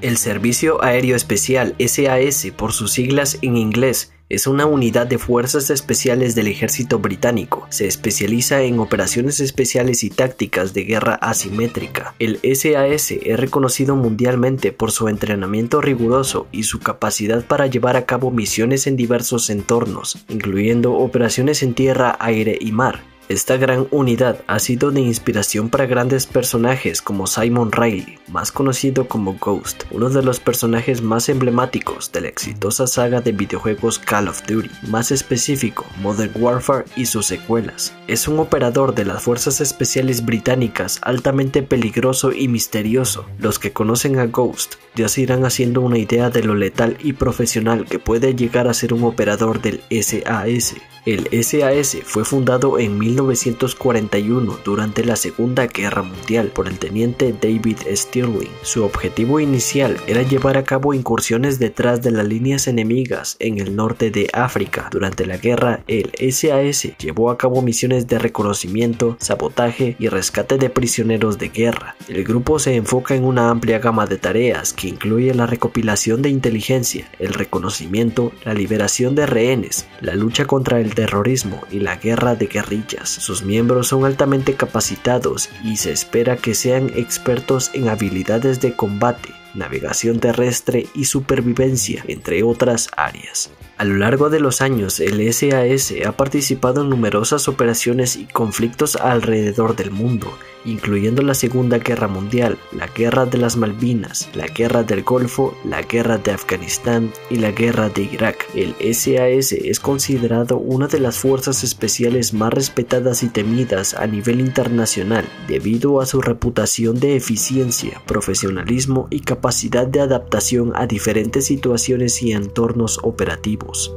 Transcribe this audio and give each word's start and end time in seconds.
El 0.00 0.16
Servicio 0.16 0.82
Aéreo 0.82 1.14
Especial 1.14 1.74
SAS 1.78 2.50
por 2.56 2.72
sus 2.72 2.92
siglas 2.92 3.38
en 3.42 3.58
inglés 3.58 4.12
es 4.30 4.46
una 4.46 4.64
unidad 4.64 5.06
de 5.06 5.18
fuerzas 5.18 5.68
especiales 5.68 6.34
del 6.34 6.46
ejército 6.46 7.00
británico. 7.00 7.66
Se 7.68 7.86
especializa 7.86 8.62
en 8.62 8.78
operaciones 8.78 9.40
especiales 9.40 10.02
y 10.02 10.08
tácticas 10.08 10.72
de 10.72 10.84
guerra 10.84 11.16
asimétrica. 11.16 12.14
El 12.18 12.36
SAS 12.36 13.10
es 13.10 13.38
reconocido 13.38 13.94
mundialmente 13.94 14.72
por 14.72 14.90
su 14.90 15.08
entrenamiento 15.08 15.82
riguroso 15.82 16.46
y 16.50 16.62
su 16.62 16.78
capacidad 16.78 17.44
para 17.44 17.66
llevar 17.66 17.96
a 17.96 18.06
cabo 18.06 18.30
misiones 18.30 18.86
en 18.86 18.96
diversos 18.96 19.50
entornos, 19.50 20.24
incluyendo 20.30 20.94
operaciones 20.94 21.62
en 21.62 21.74
tierra, 21.74 22.16
aire 22.20 22.56
y 22.58 22.72
mar. 22.72 23.09
Esta 23.30 23.56
gran 23.56 23.86
unidad 23.92 24.40
ha 24.48 24.58
sido 24.58 24.90
de 24.90 25.02
inspiración 25.02 25.68
para 25.68 25.86
grandes 25.86 26.26
personajes 26.26 27.00
como 27.00 27.28
Simon 27.28 27.70
Riley, 27.70 28.18
más 28.26 28.50
conocido 28.50 29.06
como 29.06 29.34
Ghost, 29.34 29.84
uno 29.92 30.10
de 30.10 30.24
los 30.24 30.40
personajes 30.40 31.00
más 31.00 31.28
emblemáticos 31.28 32.10
de 32.10 32.22
la 32.22 32.26
exitosa 32.26 32.88
saga 32.88 33.20
de 33.20 33.30
videojuegos 33.30 34.00
Call 34.00 34.26
of 34.26 34.42
Duty, 34.48 34.68
más 34.88 35.12
específico 35.12 35.86
Modern 36.02 36.32
Warfare 36.42 36.86
y 36.96 37.06
sus 37.06 37.26
secuelas. 37.26 37.94
Es 38.08 38.26
un 38.26 38.40
operador 38.40 38.96
de 38.96 39.04
las 39.04 39.22
fuerzas 39.22 39.60
especiales 39.60 40.24
británicas 40.24 40.98
altamente 41.02 41.62
peligroso 41.62 42.32
y 42.32 42.48
misterioso. 42.48 43.26
Los 43.38 43.60
que 43.60 43.72
conocen 43.72 44.18
a 44.18 44.26
Ghost 44.26 44.74
ya 44.96 45.06
se 45.06 45.20
irán 45.20 45.44
haciendo 45.44 45.82
una 45.82 45.98
idea 45.98 46.30
de 46.30 46.42
lo 46.42 46.56
letal 46.56 46.96
y 46.98 47.12
profesional 47.12 47.84
que 47.84 48.00
puede 48.00 48.34
llegar 48.34 48.66
a 48.66 48.74
ser 48.74 48.92
un 48.92 49.04
operador 49.04 49.62
del 49.62 49.82
SAS. 49.88 50.74
El 51.06 51.28
SAS 51.44 51.96
fue 52.04 52.24
fundado 52.26 52.78
en 52.78 52.98
1941 53.22 54.58
durante 54.64 55.04
la 55.04 55.14
Segunda 55.14 55.66
Guerra 55.66 56.02
Mundial 56.02 56.48
por 56.48 56.68
el 56.68 56.78
teniente 56.78 57.34
David 57.38 57.78
Stirling. 57.94 58.50
Su 58.62 58.84
objetivo 58.84 59.40
inicial 59.40 59.98
era 60.06 60.22
llevar 60.22 60.56
a 60.56 60.64
cabo 60.64 60.94
incursiones 60.94 61.58
detrás 61.58 62.00
de 62.02 62.10
las 62.10 62.26
líneas 62.26 62.66
enemigas 62.66 63.36
en 63.38 63.58
el 63.58 63.76
norte 63.76 64.10
de 64.10 64.28
África. 64.32 64.88
Durante 64.90 65.26
la 65.26 65.36
guerra, 65.36 65.80
el 65.86 66.10
SAS 66.32 66.96
llevó 66.98 67.30
a 67.30 67.36
cabo 67.38 67.60
misiones 67.62 68.06
de 68.06 68.18
reconocimiento, 68.18 69.16
sabotaje 69.20 69.96
y 69.98 70.08
rescate 70.08 70.56
de 70.56 70.70
prisioneros 70.70 71.38
de 71.38 71.50
guerra. 71.50 71.96
El 72.08 72.24
grupo 72.24 72.58
se 72.58 72.76
enfoca 72.76 73.14
en 73.14 73.24
una 73.24 73.50
amplia 73.50 73.78
gama 73.78 74.06
de 74.06 74.16
tareas 74.16 74.72
que 74.72 74.88
incluye 74.88 75.34
la 75.34 75.46
recopilación 75.46 76.22
de 76.22 76.30
inteligencia, 76.30 77.10
el 77.18 77.34
reconocimiento, 77.34 78.32
la 78.44 78.54
liberación 78.54 79.14
de 79.14 79.26
rehenes, 79.26 79.86
la 80.00 80.14
lucha 80.14 80.46
contra 80.46 80.80
el 80.80 80.94
terrorismo 80.94 81.60
y 81.70 81.80
la 81.80 81.96
guerra 81.96 82.34
de 82.34 82.46
guerrillas. 82.46 83.09
Sus 83.10 83.42
miembros 83.42 83.88
son 83.88 84.04
altamente 84.04 84.54
capacitados 84.54 85.48
y 85.64 85.76
se 85.76 85.92
espera 85.92 86.36
que 86.36 86.54
sean 86.54 86.90
expertos 86.94 87.70
en 87.74 87.88
habilidades 87.88 88.60
de 88.60 88.74
combate, 88.74 89.30
navegación 89.54 90.20
terrestre 90.20 90.86
y 90.94 91.04
supervivencia, 91.04 92.04
entre 92.08 92.42
otras 92.42 92.88
áreas. 92.96 93.50
A 93.78 93.84
lo 93.84 93.96
largo 93.96 94.28
de 94.28 94.40
los 94.40 94.60
años, 94.60 95.00
el 95.00 95.32
SAS 95.32 95.94
ha 96.06 96.12
participado 96.12 96.82
en 96.82 96.90
numerosas 96.90 97.48
operaciones 97.48 98.16
y 98.16 98.26
conflictos 98.26 98.96
alrededor 98.96 99.74
del 99.74 99.90
mundo, 99.90 100.36
incluyendo 100.64 101.22
la 101.22 101.34
Segunda 101.34 101.78
Guerra 101.78 102.08
Mundial, 102.08 102.58
la 102.72 102.86
Guerra 102.86 103.26
de 103.26 103.38
las 103.38 103.56
Malvinas, 103.56 104.28
la 104.34 104.46
Guerra 104.46 104.82
del 104.82 105.02
Golfo, 105.02 105.56
la 105.64 105.82
Guerra 105.82 106.18
de 106.18 106.32
Afganistán 106.32 107.12
y 107.30 107.36
la 107.36 107.52
Guerra 107.52 107.88
de 107.88 108.02
Irak. 108.02 108.46
El 108.54 108.74
SAS 108.94 109.52
es 109.52 109.80
considerado 109.80 110.58
una 110.58 110.86
de 110.86 111.00
las 111.00 111.18
fuerzas 111.18 111.64
especiales 111.64 112.32
más 112.32 112.52
respetadas 112.52 113.22
y 113.22 113.28
temidas 113.28 113.94
a 113.94 114.06
nivel 114.06 114.40
internacional 114.40 115.24
debido 115.48 116.00
a 116.00 116.06
su 116.06 116.20
reputación 116.20 116.98
de 117.00 117.16
eficiencia, 117.16 118.02
profesionalismo 118.06 119.08
y 119.10 119.20
capacidad 119.20 119.86
de 119.86 120.00
adaptación 120.00 120.72
a 120.74 120.86
diferentes 120.86 121.46
situaciones 121.46 122.22
y 122.22 122.32
entornos 122.32 122.98
operativos. 123.02 123.94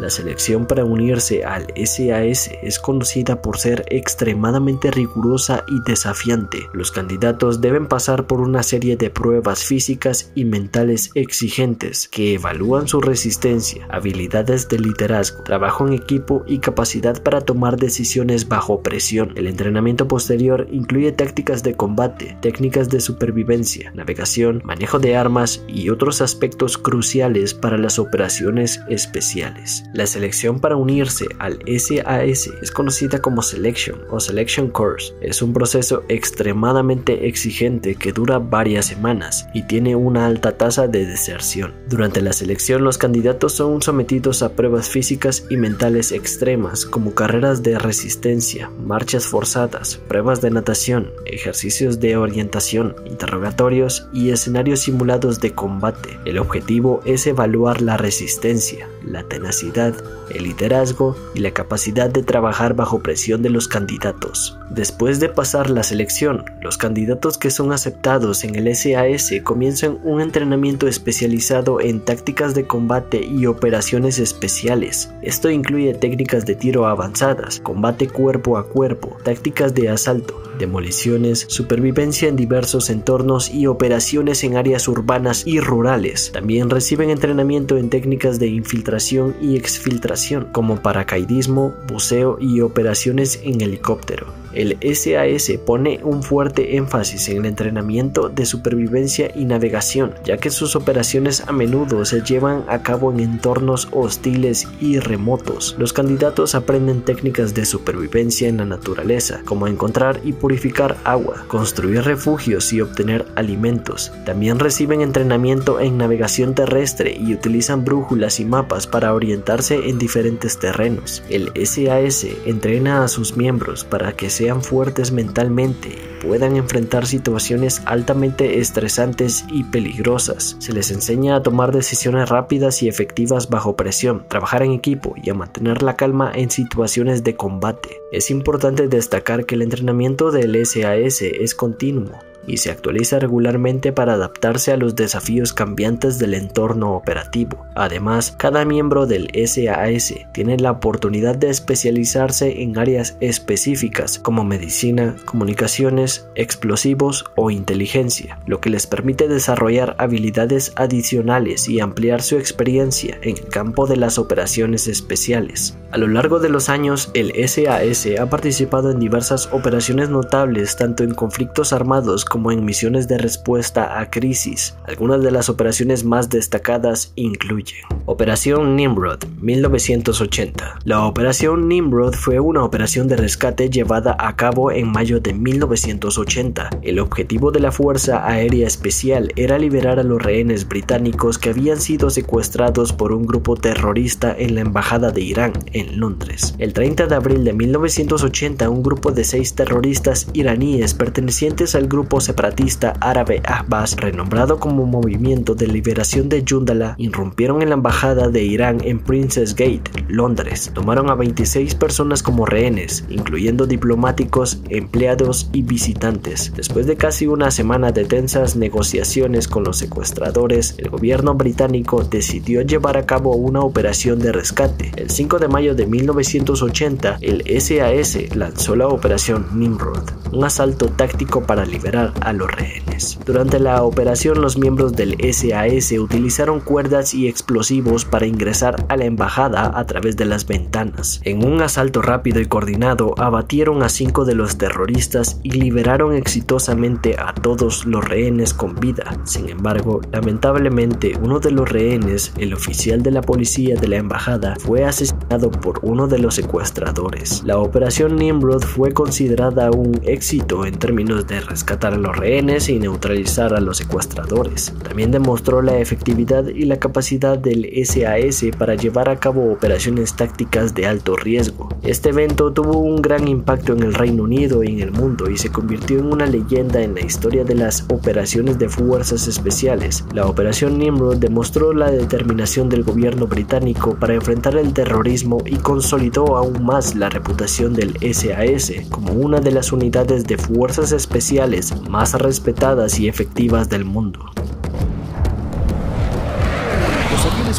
La 0.00 0.10
selección 0.10 0.66
para 0.66 0.84
unirse 0.84 1.44
al 1.44 1.66
SAS 1.84 2.50
es 2.62 2.78
conocida 2.78 3.42
por 3.42 3.58
ser 3.58 3.84
extremadamente 3.90 4.92
rigurosa 4.92 5.64
y 5.66 5.80
desafiante. 5.82 6.68
Los 6.72 6.92
candidatos 6.92 7.60
deben 7.60 7.88
pasar 7.88 8.26
por 8.28 8.40
una 8.40 8.62
serie 8.62 8.96
de 8.96 9.10
pruebas 9.10 9.64
físicas 9.64 10.30
y 10.36 10.44
mentales 10.44 11.10
exigentes 11.14 12.08
que 12.08 12.34
evalúan 12.34 12.86
su 12.86 13.00
resistencia, 13.00 13.88
habilidades 13.90 14.68
de 14.68 14.78
liderazgo, 14.78 15.42
trabajo 15.42 15.86
en 15.88 15.94
equipo 15.94 16.44
y 16.46 16.58
capacidad 16.58 17.20
para 17.20 17.40
tomar 17.40 17.76
decisiones 17.76 18.46
bajo 18.46 18.82
presión. 18.82 19.32
El 19.34 19.48
entrenamiento 19.48 20.06
posterior 20.06 20.68
incluye 20.70 21.10
tácticas 21.10 21.64
de 21.64 21.74
combate, 21.74 22.36
técnicas 22.40 22.88
de 22.88 23.00
supervivencia, 23.00 23.90
navegación, 23.94 24.62
manejo 24.64 25.00
de 25.00 25.16
armas 25.16 25.64
y 25.66 25.90
otros 25.90 26.20
aspectos 26.20 26.78
cruciales 26.78 27.52
para 27.52 27.78
las 27.78 27.98
operaciones 27.98 28.80
especiales. 28.88 29.87
La 29.94 30.06
selección 30.06 30.60
para 30.60 30.76
unirse 30.76 31.26
al 31.38 31.60
SAS 31.66 32.50
es 32.60 32.70
conocida 32.70 33.20
como 33.20 33.40
Selection 33.40 33.98
o 34.10 34.20
Selection 34.20 34.68
Course. 34.68 35.14
Es 35.22 35.40
un 35.40 35.54
proceso 35.54 36.02
extremadamente 36.08 37.26
exigente 37.26 37.94
que 37.94 38.12
dura 38.12 38.38
varias 38.38 38.86
semanas 38.86 39.48
y 39.54 39.62
tiene 39.62 39.96
una 39.96 40.26
alta 40.26 40.58
tasa 40.58 40.88
de 40.88 41.06
deserción. 41.06 41.74
Durante 41.88 42.20
la 42.20 42.34
selección 42.34 42.84
los 42.84 42.98
candidatos 42.98 43.54
son 43.54 43.80
sometidos 43.80 44.42
a 44.42 44.52
pruebas 44.52 44.90
físicas 44.90 45.46
y 45.48 45.56
mentales 45.56 46.12
extremas 46.12 46.84
como 46.84 47.14
carreras 47.14 47.62
de 47.62 47.78
resistencia, 47.78 48.70
marchas 48.84 49.26
forzadas, 49.26 49.96
pruebas 50.06 50.42
de 50.42 50.50
natación, 50.50 51.10
ejercicios 51.24 51.98
de 51.98 52.18
orientación, 52.18 52.94
interrogatorios 53.06 54.06
y 54.12 54.30
escenarios 54.30 54.80
simulados 54.80 55.40
de 55.40 55.54
combate. 55.54 56.18
El 56.26 56.38
objetivo 56.38 57.00
es 57.06 57.26
evaluar 57.26 57.80
la 57.80 57.96
resistencia, 57.96 58.86
la 59.02 59.22
tenacidad, 59.22 59.77
el 59.86 60.42
liderazgo 60.42 61.16
y 61.34 61.40
la 61.40 61.52
capacidad 61.52 62.10
de 62.10 62.22
trabajar 62.22 62.74
bajo 62.74 63.00
presión 63.00 63.42
de 63.42 63.50
los 63.50 63.68
candidatos. 63.68 64.57
Después 64.70 65.18
de 65.18 65.30
pasar 65.30 65.70
la 65.70 65.82
selección, 65.82 66.44
los 66.60 66.76
candidatos 66.76 67.38
que 67.38 67.50
son 67.50 67.72
aceptados 67.72 68.44
en 68.44 68.54
el 68.54 68.74
SAS 68.76 69.32
comienzan 69.42 69.98
un 70.04 70.20
entrenamiento 70.20 70.86
especializado 70.86 71.80
en 71.80 72.00
tácticas 72.00 72.54
de 72.54 72.66
combate 72.66 73.24
y 73.24 73.46
operaciones 73.46 74.18
especiales. 74.18 75.10
Esto 75.22 75.50
incluye 75.50 75.94
técnicas 75.94 76.44
de 76.44 76.54
tiro 76.54 76.86
avanzadas, 76.86 77.60
combate 77.60 78.08
cuerpo 78.08 78.58
a 78.58 78.66
cuerpo, 78.68 79.16
tácticas 79.24 79.74
de 79.74 79.88
asalto, 79.88 80.42
demoliciones, 80.58 81.46
supervivencia 81.48 82.28
en 82.28 82.36
diversos 82.36 82.90
entornos 82.90 83.50
y 83.50 83.66
operaciones 83.66 84.44
en 84.44 84.56
áreas 84.56 84.86
urbanas 84.86 85.46
y 85.46 85.60
rurales. 85.60 86.30
También 86.32 86.68
reciben 86.68 87.08
entrenamiento 87.08 87.78
en 87.78 87.88
técnicas 87.88 88.38
de 88.38 88.48
infiltración 88.48 89.34
y 89.40 89.56
exfiltración, 89.56 90.48
como 90.52 90.82
paracaidismo, 90.82 91.74
buceo 91.86 92.36
y 92.38 92.60
operaciones 92.60 93.40
en 93.42 93.60
helicóptero. 93.62 94.26
El 94.52 94.78
SAS 94.94 95.52
pone 95.64 96.00
un 96.02 96.22
fuerte 96.22 96.76
énfasis 96.76 97.28
en 97.28 97.38
el 97.38 97.46
entrenamiento 97.46 98.28
de 98.28 98.46
supervivencia 98.46 99.30
y 99.34 99.44
navegación, 99.44 100.14
ya 100.24 100.38
que 100.38 100.50
sus 100.50 100.76
operaciones 100.76 101.44
a 101.46 101.52
menudo 101.52 102.04
se 102.04 102.22
llevan 102.22 102.64
a 102.68 102.82
cabo 102.82 103.12
en 103.12 103.20
entornos 103.20 103.88
hostiles 103.92 104.66
y 104.80 104.98
remotos. 104.98 105.76
Los 105.78 105.92
candidatos 105.92 106.54
aprenden 106.54 107.02
técnicas 107.02 107.54
de 107.54 107.64
supervivencia 107.64 108.48
en 108.48 108.58
la 108.58 108.64
naturaleza, 108.64 109.40
como 109.44 109.66
encontrar 109.66 110.20
y 110.24 110.32
purificar 110.32 110.96
agua, 111.04 111.44
construir 111.48 112.02
refugios 112.02 112.72
y 112.72 112.80
obtener 112.80 113.26
alimentos. 113.36 114.12
También 114.24 114.58
reciben 114.58 115.00
entrenamiento 115.00 115.80
en 115.80 115.98
navegación 115.98 116.54
terrestre 116.54 117.16
y 117.18 117.34
utilizan 117.34 117.84
brújulas 117.84 118.40
y 118.40 118.44
mapas 118.44 118.86
para 118.86 119.14
orientarse 119.14 119.88
en 119.88 119.98
diferentes 119.98 120.58
terrenos. 120.58 121.22
El 121.28 121.52
SAS 121.66 122.26
entrena 122.44 123.04
a 123.04 123.08
sus 123.08 123.36
miembros 123.36 123.84
para 123.84 124.12
que 124.12 124.30
sean 124.38 124.62
fuertes 124.62 125.10
mentalmente 125.10 125.88
y 125.88 126.24
puedan 126.24 126.56
enfrentar 126.56 127.06
situaciones 127.06 127.82
altamente 127.86 128.60
estresantes 128.60 129.44
y 129.50 129.64
peligrosas. 129.64 130.56
Se 130.60 130.72
les 130.72 130.92
enseña 130.92 131.34
a 131.34 131.42
tomar 131.42 131.72
decisiones 131.72 132.28
rápidas 132.28 132.80
y 132.82 132.88
efectivas 132.88 133.48
bajo 133.50 133.74
presión, 133.74 134.24
trabajar 134.28 134.62
en 134.62 134.70
equipo 134.70 135.14
y 135.20 135.30
a 135.30 135.34
mantener 135.34 135.82
la 135.82 135.96
calma 135.96 136.30
en 136.32 136.50
situaciones 136.50 137.24
de 137.24 137.34
combate. 137.34 138.00
Es 138.12 138.30
importante 138.30 138.86
destacar 138.86 139.44
que 139.44 139.56
el 139.56 139.62
entrenamiento 139.62 140.30
del 140.30 140.64
SAS 140.64 141.22
es 141.22 141.54
continuo 141.56 142.27
y 142.48 142.56
se 142.56 142.70
actualiza 142.70 143.18
regularmente 143.18 143.92
para 143.92 144.14
adaptarse 144.14 144.72
a 144.72 144.76
los 144.76 144.96
desafíos 144.96 145.52
cambiantes 145.52 146.18
del 146.18 146.34
entorno 146.34 146.94
operativo. 146.94 147.66
Además, 147.74 148.34
cada 148.36 148.64
miembro 148.64 149.06
del 149.06 149.30
SAS 149.46 150.14
tiene 150.32 150.56
la 150.56 150.72
oportunidad 150.72 151.36
de 151.36 151.50
especializarse 151.50 152.62
en 152.62 152.78
áreas 152.78 153.16
específicas 153.20 154.18
como 154.18 154.44
medicina, 154.44 155.16
comunicaciones, 155.24 156.28
explosivos 156.34 157.24
o 157.36 157.50
inteligencia, 157.50 158.38
lo 158.46 158.60
que 158.60 158.70
les 158.70 158.86
permite 158.86 159.28
desarrollar 159.28 159.94
habilidades 159.98 160.72
adicionales 160.76 161.68
y 161.68 161.80
ampliar 161.80 162.22
su 162.22 162.36
experiencia 162.36 163.18
en 163.22 163.36
el 163.36 163.48
campo 163.48 163.86
de 163.86 163.96
las 163.96 164.18
operaciones 164.18 164.88
especiales. 164.88 165.76
A 165.90 165.98
lo 165.98 166.06
largo 166.06 166.38
de 166.38 166.48
los 166.48 166.68
años, 166.68 167.10
el 167.14 167.32
SAS 167.48 168.06
ha 168.20 168.28
participado 168.28 168.90
en 168.90 169.00
diversas 169.00 169.48
operaciones 169.52 170.10
notables 170.10 170.76
tanto 170.76 171.02
en 171.02 171.14
conflictos 171.14 171.72
armados 171.72 172.24
como 172.24 172.37
en 172.52 172.64
misiones 172.64 173.08
de 173.08 173.18
respuesta 173.18 173.98
a 173.98 174.10
crisis. 174.10 174.76
Algunas 174.86 175.22
de 175.22 175.30
las 175.30 175.48
operaciones 175.48 176.04
más 176.04 176.30
destacadas 176.30 177.12
incluyen 177.16 177.80
Operación 178.06 178.74
Nimrod 178.74 179.24
1980. 179.40 180.78
La 180.84 181.04
Operación 181.04 181.68
Nimrod 181.68 182.14
fue 182.14 182.40
una 182.40 182.64
operación 182.64 183.06
de 183.06 183.16
rescate 183.16 183.68
llevada 183.68 184.16
a 184.18 184.34
cabo 184.34 184.70
en 184.72 184.90
mayo 184.90 185.20
de 185.20 185.34
1980. 185.34 186.70
El 186.82 187.00
objetivo 187.00 187.50
de 187.50 187.60
la 187.60 187.70
Fuerza 187.70 188.26
Aérea 188.26 188.66
Especial 188.66 189.32
era 189.36 189.58
liberar 189.58 189.98
a 189.98 190.04
los 190.04 190.22
rehenes 190.22 190.66
británicos 190.66 191.38
que 191.38 191.50
habían 191.50 191.80
sido 191.80 192.08
secuestrados 192.08 192.92
por 192.92 193.12
un 193.12 193.26
grupo 193.26 193.56
terrorista 193.56 194.34
en 194.36 194.54
la 194.54 194.62
Embajada 194.62 195.10
de 195.10 195.20
Irán 195.20 195.52
en 195.72 196.00
Londres. 196.00 196.54
El 196.58 196.72
30 196.72 197.06
de 197.08 197.14
abril 197.14 197.44
de 197.44 197.52
1980, 197.52 198.70
un 198.70 198.82
grupo 198.82 199.10
de 199.10 199.24
seis 199.24 199.54
terroristas 199.54 200.28
iraníes 200.32 200.94
pertenecientes 200.94 201.74
al 201.74 201.88
grupo 201.88 202.20
separatista 202.28 202.92
árabe 203.00 203.40
Ahbaz, 203.46 203.96
renombrado 203.96 204.60
como 204.60 204.84
Movimiento 204.84 205.54
de 205.54 205.66
Liberación 205.66 206.28
de 206.28 206.44
Yundala, 206.44 206.94
irrumpieron 206.98 207.62
en 207.62 207.70
la 207.70 207.76
Embajada 207.76 208.28
de 208.28 208.42
Irán 208.42 208.82
en 208.84 208.98
Princess 208.98 209.54
Gate, 209.54 209.90
Londres. 210.08 210.70
Tomaron 210.74 211.08
a 211.08 211.14
26 211.14 211.74
personas 211.76 212.22
como 212.22 212.44
rehenes, 212.44 213.06
incluyendo 213.08 213.66
diplomáticos, 213.66 214.60
empleados 214.68 215.48
y 215.54 215.62
visitantes. 215.62 216.52
Después 216.54 216.86
de 216.86 216.96
casi 216.96 217.26
una 217.26 217.50
semana 217.50 217.92
de 217.92 218.04
tensas 218.04 218.56
negociaciones 218.56 219.48
con 219.48 219.64
los 219.64 219.78
secuestradores, 219.78 220.74
el 220.76 220.90
gobierno 220.90 221.32
británico 221.32 222.04
decidió 222.04 222.60
llevar 222.60 222.98
a 222.98 223.06
cabo 223.06 223.36
una 223.36 223.60
operación 223.60 224.18
de 224.18 224.32
rescate. 224.32 224.92
El 224.96 225.08
5 225.08 225.38
de 225.38 225.48
mayo 225.48 225.74
de 225.74 225.86
1980, 225.86 227.16
el 227.22 227.42
SAS 227.58 228.36
lanzó 228.36 228.76
la 228.76 228.88
operación 228.88 229.46
Nimrod, 229.54 230.10
un 230.30 230.44
asalto 230.44 230.90
táctico 230.90 231.44
para 231.44 231.64
liberar 231.64 232.07
a 232.20 232.32
los 232.32 232.50
rehenes. 232.50 233.18
Durante 233.24 233.58
la 233.58 233.82
operación, 233.82 234.40
los 234.40 234.58
miembros 234.58 234.94
del 234.94 235.16
SAS 235.32 235.92
utilizaron 235.92 236.60
cuerdas 236.60 237.14
y 237.14 237.28
explosivos 237.28 238.04
para 238.04 238.26
ingresar 238.26 238.86
a 238.88 238.96
la 238.96 239.04
embajada 239.04 239.72
a 239.78 239.86
través 239.86 240.16
de 240.16 240.24
las 240.24 240.46
ventanas. 240.46 241.20
En 241.24 241.44
un 241.44 241.62
asalto 241.62 242.02
rápido 242.02 242.40
y 242.40 242.46
coordinado, 242.46 243.14
abatieron 243.18 243.82
a 243.82 243.88
cinco 243.88 244.24
de 244.24 244.34
los 244.34 244.58
terroristas 244.58 245.40
y 245.42 245.50
liberaron 245.50 246.14
exitosamente 246.14 247.16
a 247.18 247.34
todos 247.34 247.86
los 247.86 248.04
rehenes 248.04 248.54
con 248.54 248.74
vida. 248.74 249.18
Sin 249.24 249.48
embargo, 249.48 250.00
lamentablemente, 250.12 251.14
uno 251.20 251.40
de 251.40 251.50
los 251.50 251.68
rehenes, 251.68 252.32
el 252.38 252.54
oficial 252.54 253.02
de 253.02 253.10
la 253.10 253.22
policía 253.22 253.76
de 253.76 253.88
la 253.88 253.96
embajada, 253.96 254.56
fue 254.58 254.84
asesinado 254.84 255.50
por 255.50 255.80
uno 255.82 256.06
de 256.06 256.18
los 256.18 256.34
secuestradores. 256.34 257.42
La 257.44 257.58
operación 257.58 258.16
Nimrod 258.16 258.62
fue 258.62 258.92
considerada 258.92 259.70
un 259.70 260.00
éxito 260.04 260.64
en 260.64 260.78
términos 260.78 261.26
de 261.26 261.40
rescatar 261.40 261.97
los 262.02 262.16
rehenes 262.16 262.68
y 262.68 262.78
neutralizar 262.78 263.54
a 263.54 263.60
los 263.60 263.78
secuestradores. 263.78 264.72
También 264.82 265.10
demostró 265.10 265.62
la 265.62 265.78
efectividad 265.78 266.46
y 266.46 266.64
la 266.64 266.78
capacidad 266.78 267.38
del 267.38 267.70
SAS 267.84 268.44
para 268.56 268.74
llevar 268.74 269.08
a 269.08 269.16
cabo 269.16 269.52
operaciones 269.52 270.14
tácticas 270.14 270.74
de 270.74 270.86
alto 270.86 271.16
riesgo. 271.16 271.68
Este 271.82 272.10
evento 272.10 272.52
tuvo 272.52 272.78
un 272.78 273.02
gran 273.02 273.28
impacto 273.28 273.72
en 273.72 273.82
el 273.82 273.94
Reino 273.94 274.24
Unido 274.24 274.62
y 274.62 274.68
en 274.68 274.80
el 274.80 274.92
mundo 274.92 275.30
y 275.30 275.36
se 275.36 275.50
convirtió 275.50 275.98
en 275.98 276.06
una 276.06 276.26
leyenda 276.26 276.82
en 276.82 276.94
la 276.94 277.00
historia 277.00 277.44
de 277.44 277.54
las 277.54 277.84
operaciones 277.90 278.58
de 278.58 278.68
fuerzas 278.68 279.28
especiales. 279.28 280.04
La 280.12 280.26
operación 280.26 280.78
Nimrod 280.78 281.16
demostró 281.16 281.72
la 281.72 281.90
determinación 281.90 282.68
del 282.68 282.82
gobierno 282.82 283.26
británico 283.26 283.94
para 283.94 284.14
enfrentar 284.14 284.56
el 284.56 284.72
terrorismo 284.72 285.38
y 285.44 285.56
consolidó 285.56 286.36
aún 286.36 286.64
más 286.64 286.94
la 286.94 287.08
reputación 287.08 287.74
del 287.74 287.94
SAS 288.14 288.72
como 288.90 289.12
una 289.12 289.40
de 289.40 289.50
las 289.50 289.72
unidades 289.72 290.26
de 290.26 290.36
fuerzas 290.36 290.92
especiales 290.92 291.72
más 291.88 292.14
respetadas 292.14 292.98
y 293.00 293.08
efectivas 293.08 293.68
del 293.68 293.84
mundo. 293.84 294.30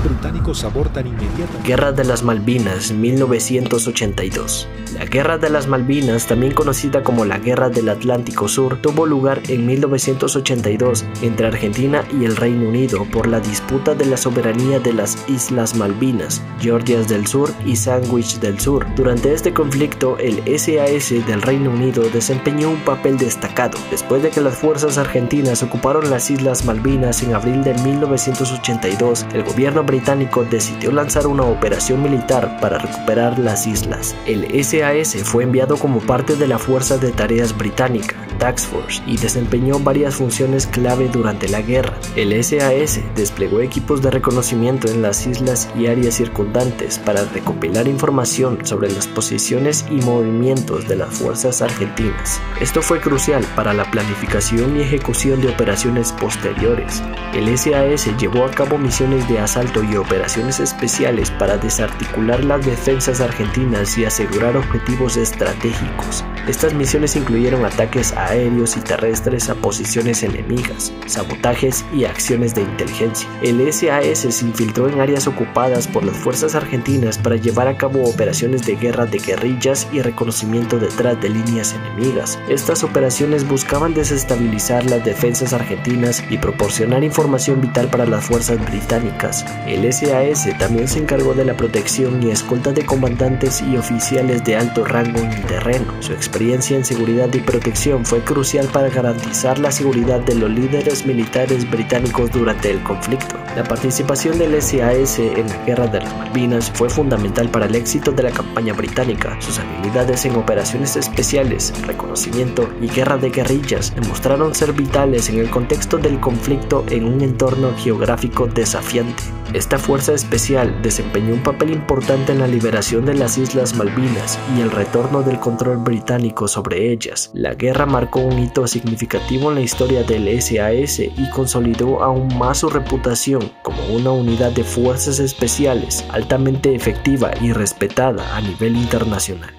británicos 0.04 0.64
abortan 0.64 1.08
inmediatamente. 1.08 1.68
Guerra 1.68 1.92
de 1.92 2.06
las 2.06 2.24
Malvinas, 2.24 2.92
1982. 2.92 4.68
La 4.94 5.06
Guerra 5.06 5.38
de 5.38 5.52
las 5.52 5.68
Malvinas, 5.68 6.26
también 6.26 6.54
conocida 6.54 7.04
como 7.04 7.24
la 7.24 7.38
Guerra 7.38 7.70
del 7.70 7.90
Atlántico 7.90 8.48
Sur, 8.48 8.82
tuvo 8.82 9.06
lugar 9.06 9.40
en 9.48 9.68
1982 9.68 11.06
entre 11.22 11.48
Argentina 11.48 12.04
y 12.12 12.26
el 12.26 12.36
Reino 12.36 12.70
Unido 12.70 13.06
por 13.12 13.28
la 13.28 13.40
disputa 13.40 13.94
de 13.94 14.06
la 14.06 14.18
soberanía 14.18 14.80
de 14.80 14.94
las 14.94 15.18
Islas 15.30 15.76
Malvinas, 15.76 16.42
Georgias 16.60 17.08
del 17.08 17.28
Sur 17.28 17.54
y 17.66 17.76
Sandwich 17.76 18.40
del 18.40 18.60
Sur. 18.60 18.88
Durante 18.96 19.32
este 19.32 19.54
conflicto, 19.54 20.18
el 20.18 20.42
SAS 20.58 21.10
del 21.10 21.42
Reino 21.44 21.70
Unido 21.70 22.02
desempeñó 22.10 22.72
un 22.72 22.84
papel 22.84 23.18
destacado. 23.18 23.78
Después 23.92 24.24
de 24.24 24.32
que 24.32 24.42
las 24.42 24.58
fuerzas 24.58 24.98
argentinas 24.98 25.62
ocuparon 25.62 26.10
las 26.10 26.32
Islas 26.32 26.66
Malvinas 26.66 27.22
en 27.22 27.36
abril 27.36 27.64
de 27.64 27.76
1982, 27.76 29.28
el 29.34 29.44
gobierno 29.44 29.84
británico 29.84 30.46
decidió 30.50 30.92
lanzar 30.92 31.28
una 31.28 31.44
operación 31.44 32.02
militar 32.02 32.58
para 32.60 32.80
recuperar 32.80 33.38
las 33.38 33.68
islas. 33.68 34.16
El 34.26 34.48
SAS 34.64 34.79
fue 35.24 35.44
enviado 35.44 35.78
como 35.78 36.00
parte 36.00 36.36
de 36.36 36.48
la 36.48 36.58
Fuerza 36.58 36.98
de 36.98 37.12
Tareas 37.12 37.58
Británica, 37.58 38.16
Tax 38.38 38.66
Force, 38.66 39.02
y 39.06 39.18
desempeñó 39.18 39.78
varias 39.80 40.16
funciones 40.16 40.68
clave 40.68 41.10
durante 41.10 41.50
la 41.50 41.62
guerra. 41.62 42.00
El 42.16 42.32
SAS 42.44 43.02
desplegó 43.14 43.60
equipos 43.60 44.02
de 44.02 44.10
reconocimiento 44.10 44.88
en 44.90 45.02
las 45.02 45.28
islas 45.28 45.70
y 45.78 45.88
áreas 45.88 46.16
circundantes 46.16 46.98
para 46.98 47.26
recopilar 47.26 47.88
información 47.90 48.66
sobre 48.66 48.90
las 48.90 49.08
posiciones 49.08 49.86
y 49.90 49.96
movimientos 49.96 50.88
de 50.88 50.96
las 50.96 51.14
fuerzas 51.14 51.62
argentinas. 51.62 52.40
Esto 52.62 52.82
fue 52.82 53.02
crucial 53.02 53.44
para 53.56 53.74
la 53.74 53.90
planificación 53.92 54.78
y 54.78 54.82
ejecución 54.82 55.42
de 55.42 55.50
operaciones 55.50 56.14
posteriores. 56.14 57.04
El 57.34 57.58
SAS 57.58 58.18
llevó 58.18 58.46
a 58.46 58.52
cabo 58.52 58.78
misiones 58.78 59.28
de 59.28 59.40
asalto 59.40 59.84
y 59.84 59.98
operaciones 59.98 60.60
especiales 60.62 61.32
para 61.32 61.58
desarticular 61.58 62.44
las 62.46 62.66
defensas 62.66 63.20
argentinas 63.20 63.98
y 63.98 64.06
asegurar 64.06 64.56
objetivos 64.70 65.18
estratégicos. 65.18 66.24
Estas 66.48 66.74
misiones 66.74 67.16
incluyeron 67.16 67.66
ataques 67.66 68.14
aéreos 68.14 68.78
y 68.78 68.82
terrestres 68.82 69.50
a 69.50 69.56
posiciones 69.56 70.24
enemigas, 70.24 70.94
sabotajes 71.06 71.86
y 71.94 72.06
acciones 72.06 72.56
de 72.56 72.62
inteligencia. 72.62 73.28
El 73.42 73.62
SAS 73.74 74.20
se 74.20 74.46
infiltró 74.46 74.88
en 74.88 75.00
áreas 75.00 75.28
ocupadas 75.28 75.88
por 75.88 76.04
las 76.04 76.18
fuerzas 76.18 76.56
argentinas 76.56 77.18
para 77.18 77.36
llevar 77.36 77.68
a 77.68 77.78
cabo 77.78 78.04
operaciones 78.04 78.66
de 78.66 78.76
guerra 78.76 79.06
de 79.06 79.20
guerrillas 79.20 79.88
y 79.92 80.02
reconocimiento 80.02 80.80
detrás 80.80 81.20
de 81.22 81.30
líneas 81.30 81.74
enemigas. 81.74 82.40
Estas 82.48 82.84
operaciones 82.84 83.48
buscaban 83.48 83.94
desestabilizar 83.94 84.86
las 84.86 85.04
defensas 85.04 85.54
argentinas 85.54 86.24
y 86.30 86.38
proporcionar 86.38 87.04
información 87.04 87.62
vital 87.62 87.90
para 87.90 88.06
las 88.06 88.26
fuerzas 88.26 88.64
británicas. 88.70 89.46
El 89.68 89.92
SAS 89.92 90.48
también 90.58 90.88
se 90.88 91.00
encargó 91.00 91.34
de 91.34 91.46
la 91.46 91.58
protección 91.58 92.22
y 92.24 92.32
escolta 92.32 92.72
de 92.72 92.86
comandantes 92.86 93.62
y 93.62 93.78
oficiales 93.78 94.44
de 94.44 94.59
alto 94.60 94.84
rango 94.84 95.20
en 95.20 95.42
terreno. 95.48 95.94
Su 96.02 96.14
experiencia 96.14 96.78
en 96.78 96.86
seguridad 96.86 97.34
y 97.34 97.40
protección 97.40 98.06
fue 98.06 98.20
crucial 98.20 98.68
para 98.68 98.90
garantizar 98.90 99.58
la 99.58 99.72
seguridad 99.72 100.20
de 100.20 100.36
los 100.36 100.50
líderes 100.50 101.06
militares 101.06 101.70
británicos 101.70 102.32
durante 102.32 102.72
el 102.72 102.84
conflicto. 102.84 103.36
La 103.56 103.64
participación 103.64 104.38
del 104.38 104.62
SAS 104.62 105.20
en 105.20 105.48
la 105.48 105.66
Guerra 105.66 105.88
de 105.88 106.02
las 106.02 106.16
Malvinas 106.18 106.72
fue 106.72 106.90
fundamental 106.90 107.50
para 107.50 107.66
el 107.66 107.76
éxito 107.76 108.12
de 108.12 108.24
la 108.24 108.32
campaña 108.32 108.74
británica. 108.74 109.36
Sus 109.42 109.60
habilidades 109.60 110.26
en 110.26 110.36
operaciones 110.36 110.96
especiales, 110.96 111.74
reconocimiento 111.86 112.70
y 112.82 112.88
guerra 112.88 113.18
de 113.18 113.30
guerrillas 113.30 113.96
demostraron 113.96 114.54
ser 114.54 114.74
vitales 114.74 115.30
en 115.30 115.40
el 115.40 115.50
contexto 115.50 115.98
del 115.98 116.20
conflicto 116.20 116.86
en 116.90 117.06
un 117.06 117.22
entorno 117.22 117.74
geográfico 117.78 118.48
desafiante. 118.48 119.39
Esta 119.54 119.80
fuerza 119.80 120.14
especial 120.14 120.80
desempeñó 120.84 121.34
un 121.34 121.42
papel 121.42 121.72
importante 121.72 122.32
en 122.32 122.40
la 122.40 122.48
liberación 122.48 123.06
de 123.06 123.16
las 123.16 123.38
Islas 123.40 123.76
Malvinas 123.76 124.38
y 124.56 124.62
el 124.62 124.70
retorno 124.70 125.24
del 125.24 125.40
control 125.40 125.78
británico 125.78 126.48
sobre 126.48 126.92
ellas. 126.92 127.32
La 127.34 127.56
guerra 127.56 127.88
marcó 127.88 128.20
un 128.20 128.38
hito 128.38 128.68
significativo 128.68 129.50
en 129.50 129.56
la 129.56 129.62
historia 129.62 130.04
del 130.04 130.30
SAS 130.40 131.00
y 131.00 131.30
consolidó 131.34 132.04
aún 132.04 132.38
más 132.38 132.60
su 132.60 132.70
reputación 132.70 133.52
como 133.64 133.84
una 133.88 134.12
unidad 134.12 134.52
de 134.52 134.64
fuerzas 134.64 135.20
especiales 135.20 136.06
altamente 136.10 136.76
efectiva 136.76 137.32
y 137.42 137.52
respetada 137.52 138.36
a 138.36 138.42
nivel 138.42 138.76
internacional. 138.78 139.52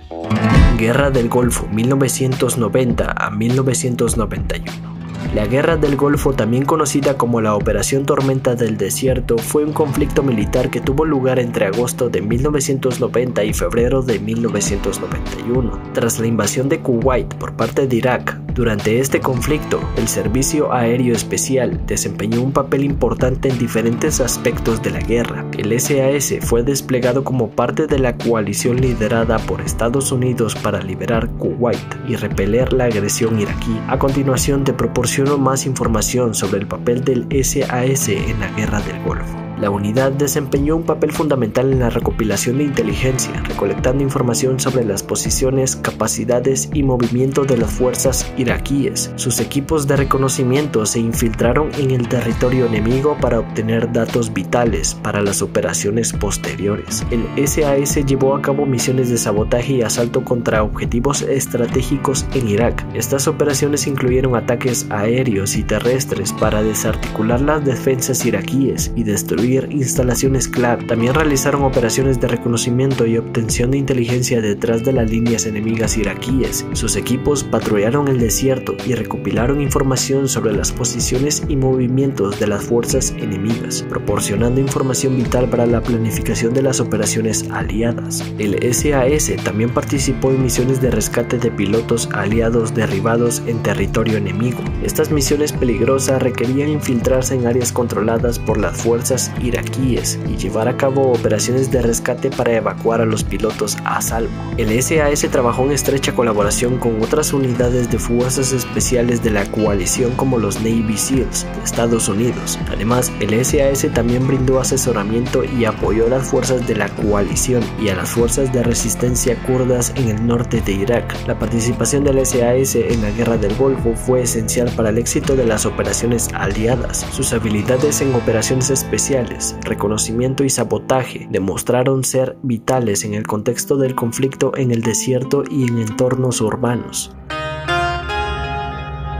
Guerra 0.78 1.10
del 1.10 1.28
Golfo 1.28 1.66
1990 1.66 3.12
a 3.16 3.30
1991 3.30 4.99
La 5.34 5.46
Guerra 5.46 5.76
del 5.76 5.94
Golfo, 5.94 6.32
también 6.32 6.64
conocida 6.64 7.16
como 7.16 7.40
la 7.40 7.54
Operación 7.54 8.04
Tormenta 8.04 8.56
del 8.56 8.76
Desierto, 8.76 9.38
fue 9.38 9.64
un 9.64 9.72
conflicto 9.72 10.24
militar 10.24 10.70
que 10.70 10.80
tuvo 10.80 11.04
lugar 11.04 11.38
entre 11.38 11.66
agosto 11.66 12.10
de 12.10 12.20
1990 12.20 13.44
y 13.44 13.52
febrero 13.52 14.02
de 14.02 14.18
1991, 14.18 15.78
tras 15.94 16.18
la 16.18 16.26
invasión 16.26 16.68
de 16.68 16.80
Kuwait 16.80 17.32
por 17.34 17.52
parte 17.52 17.86
de 17.86 17.94
Irak. 17.94 18.40
Durante 18.54 18.98
este 18.98 19.20
conflicto, 19.20 19.80
el 19.96 20.08
Servicio 20.08 20.72
Aéreo 20.72 21.14
Especial 21.14 21.86
desempeñó 21.86 22.42
un 22.42 22.52
papel 22.52 22.82
importante 22.82 23.48
en 23.48 23.56
diferentes 23.56 24.20
aspectos 24.20 24.82
de 24.82 24.90
la 24.90 24.98
guerra. 24.98 25.46
El 25.56 25.80
SAS 25.80 26.34
fue 26.40 26.64
desplegado 26.64 27.22
como 27.22 27.50
parte 27.50 27.86
de 27.86 28.00
la 28.00 28.16
coalición 28.16 28.80
liderada 28.80 29.38
por 29.38 29.60
Estados 29.60 30.10
Unidos 30.10 30.56
para 30.56 30.82
liberar 30.82 31.30
Kuwait 31.38 31.78
y 32.08 32.16
repeler 32.16 32.72
la 32.72 32.86
agresión 32.86 33.38
iraquí. 33.38 33.78
A 33.86 33.96
continuación 34.00 34.64
te 34.64 34.72
proporciono 34.72 35.19
más 35.38 35.66
información 35.66 36.34
sobre 36.34 36.60
el 36.60 36.66
papel 36.66 37.04
del 37.04 37.26
SAS 37.44 38.08
en 38.08 38.40
la 38.40 38.50
guerra 38.52 38.80
del 38.80 39.02
Golfo. 39.04 39.49
La 39.60 39.68
unidad 39.68 40.12
desempeñó 40.12 40.74
un 40.74 40.84
papel 40.84 41.12
fundamental 41.12 41.70
en 41.70 41.80
la 41.80 41.90
recopilación 41.90 42.56
de 42.56 42.64
inteligencia, 42.64 43.42
recolectando 43.42 44.02
información 44.02 44.58
sobre 44.58 44.86
las 44.86 45.02
posiciones, 45.02 45.76
capacidades 45.76 46.70
y 46.72 46.82
movimiento 46.82 47.44
de 47.44 47.58
las 47.58 47.70
fuerzas 47.70 48.32
iraquíes. 48.38 49.12
Sus 49.16 49.38
equipos 49.38 49.86
de 49.86 49.96
reconocimiento 49.96 50.86
se 50.86 51.00
infiltraron 51.00 51.68
en 51.74 51.90
el 51.90 52.08
territorio 52.08 52.64
enemigo 52.64 53.18
para 53.20 53.40
obtener 53.40 53.92
datos 53.92 54.32
vitales 54.32 54.94
para 54.94 55.20
las 55.20 55.42
operaciones 55.42 56.14
posteriores. 56.14 57.04
El 57.10 57.46
SAS 57.46 57.96
llevó 58.06 58.34
a 58.34 58.40
cabo 58.40 58.64
misiones 58.64 59.10
de 59.10 59.18
sabotaje 59.18 59.74
y 59.74 59.82
asalto 59.82 60.24
contra 60.24 60.62
objetivos 60.62 61.20
estratégicos 61.20 62.24
en 62.32 62.48
Irak. 62.48 62.86
Estas 62.94 63.28
operaciones 63.28 63.86
incluyeron 63.86 64.36
ataques 64.36 64.86
aéreos 64.88 65.56
y 65.56 65.64
terrestres 65.64 66.32
para 66.32 66.62
desarticular 66.62 67.42
las 67.42 67.62
defensas 67.62 68.24
iraquíes 68.24 68.90
y 68.96 69.02
destruir 69.02 69.49
instalaciones 69.70 70.48
clave. 70.48 70.84
También 70.84 71.14
realizaron 71.14 71.62
operaciones 71.62 72.20
de 72.20 72.28
reconocimiento 72.28 73.06
y 73.06 73.18
obtención 73.18 73.70
de 73.72 73.78
inteligencia 73.78 74.40
detrás 74.40 74.84
de 74.84 74.92
las 74.92 75.10
líneas 75.10 75.46
enemigas 75.46 75.96
iraquíes. 75.96 76.64
Sus 76.72 76.96
equipos 76.96 77.44
patrullaron 77.44 78.08
el 78.08 78.18
desierto 78.18 78.76
y 78.86 78.94
recopilaron 78.94 79.60
información 79.60 80.28
sobre 80.28 80.52
las 80.52 80.72
posiciones 80.72 81.42
y 81.48 81.56
movimientos 81.56 82.38
de 82.38 82.46
las 82.46 82.64
fuerzas 82.64 83.10
enemigas, 83.18 83.84
proporcionando 83.88 84.60
información 84.60 85.16
vital 85.16 85.48
para 85.48 85.66
la 85.66 85.82
planificación 85.82 86.54
de 86.54 86.62
las 86.62 86.80
operaciones 86.80 87.46
aliadas. 87.50 88.24
El 88.38 88.58
SAS 88.74 89.32
también 89.42 89.70
participó 89.70 90.30
en 90.30 90.42
misiones 90.42 90.80
de 90.80 90.90
rescate 90.90 91.38
de 91.38 91.50
pilotos 91.50 92.08
aliados 92.12 92.74
derribados 92.74 93.42
en 93.46 93.62
territorio 93.62 94.16
enemigo. 94.16 94.60
Estas 94.82 95.10
misiones 95.10 95.52
peligrosas 95.52 96.22
requerían 96.22 96.68
infiltrarse 96.70 97.34
en 97.34 97.46
áreas 97.46 97.72
controladas 97.72 98.38
por 98.38 98.58
las 98.58 98.76
fuerzas 98.76 99.30
iraquíes 99.42 100.18
y 100.28 100.36
llevar 100.36 100.68
a 100.68 100.76
cabo 100.76 101.12
operaciones 101.12 101.70
de 101.70 101.82
rescate 101.82 102.30
para 102.30 102.52
evacuar 102.52 103.00
a 103.00 103.06
los 103.06 103.24
pilotos 103.24 103.76
a 103.84 104.00
salvo. 104.00 104.30
El 104.56 104.70
SAS 104.82 105.26
trabajó 105.30 105.64
en 105.64 105.72
estrecha 105.72 106.14
colaboración 106.14 106.78
con 106.78 107.02
otras 107.02 107.32
unidades 107.32 107.90
de 107.90 107.98
fuerzas 107.98 108.52
especiales 108.52 109.22
de 109.22 109.30
la 109.30 109.50
coalición 109.50 110.12
como 110.16 110.38
los 110.38 110.56
Navy 110.60 110.96
SEALs 110.96 111.46
de 111.56 111.64
Estados 111.64 112.08
Unidos. 112.08 112.58
Además, 112.70 113.12
el 113.20 113.44
SAS 113.44 113.86
también 113.92 114.26
brindó 114.26 114.60
asesoramiento 114.60 115.44
y 115.44 115.64
apoyó 115.64 116.06
a 116.06 116.10
las 116.10 116.28
fuerzas 116.28 116.66
de 116.66 116.76
la 116.76 116.88
coalición 116.88 117.62
y 117.80 117.88
a 117.88 117.96
las 117.96 118.10
fuerzas 118.10 118.52
de 118.52 118.62
resistencia 118.62 119.36
kurdas 119.46 119.92
en 119.96 120.08
el 120.08 120.26
norte 120.26 120.60
de 120.60 120.72
Irak. 120.72 121.14
La 121.26 121.38
participación 121.38 122.04
del 122.04 122.24
SAS 122.24 122.74
en 122.74 123.02
la 123.02 123.10
Guerra 123.10 123.36
del 123.36 123.54
Golfo 123.56 123.94
fue 123.94 124.22
esencial 124.22 124.70
para 124.76 124.90
el 124.90 124.98
éxito 124.98 125.36
de 125.36 125.46
las 125.46 125.66
operaciones 125.66 126.28
aliadas. 126.34 127.06
Sus 127.12 127.32
habilidades 127.32 128.00
en 128.00 128.14
operaciones 128.14 128.70
especiales 128.70 129.29
reconocimiento 129.62 130.44
y 130.44 130.50
sabotaje 130.50 131.26
demostraron 131.30 132.04
ser 132.04 132.36
vitales 132.42 133.04
en 133.04 133.14
el 133.14 133.26
contexto 133.26 133.76
del 133.76 133.94
conflicto 133.94 134.56
en 134.56 134.70
el 134.70 134.82
desierto 134.82 135.44
y 135.50 135.68
en 135.68 135.78
entornos 135.78 136.40
urbanos. 136.40 137.14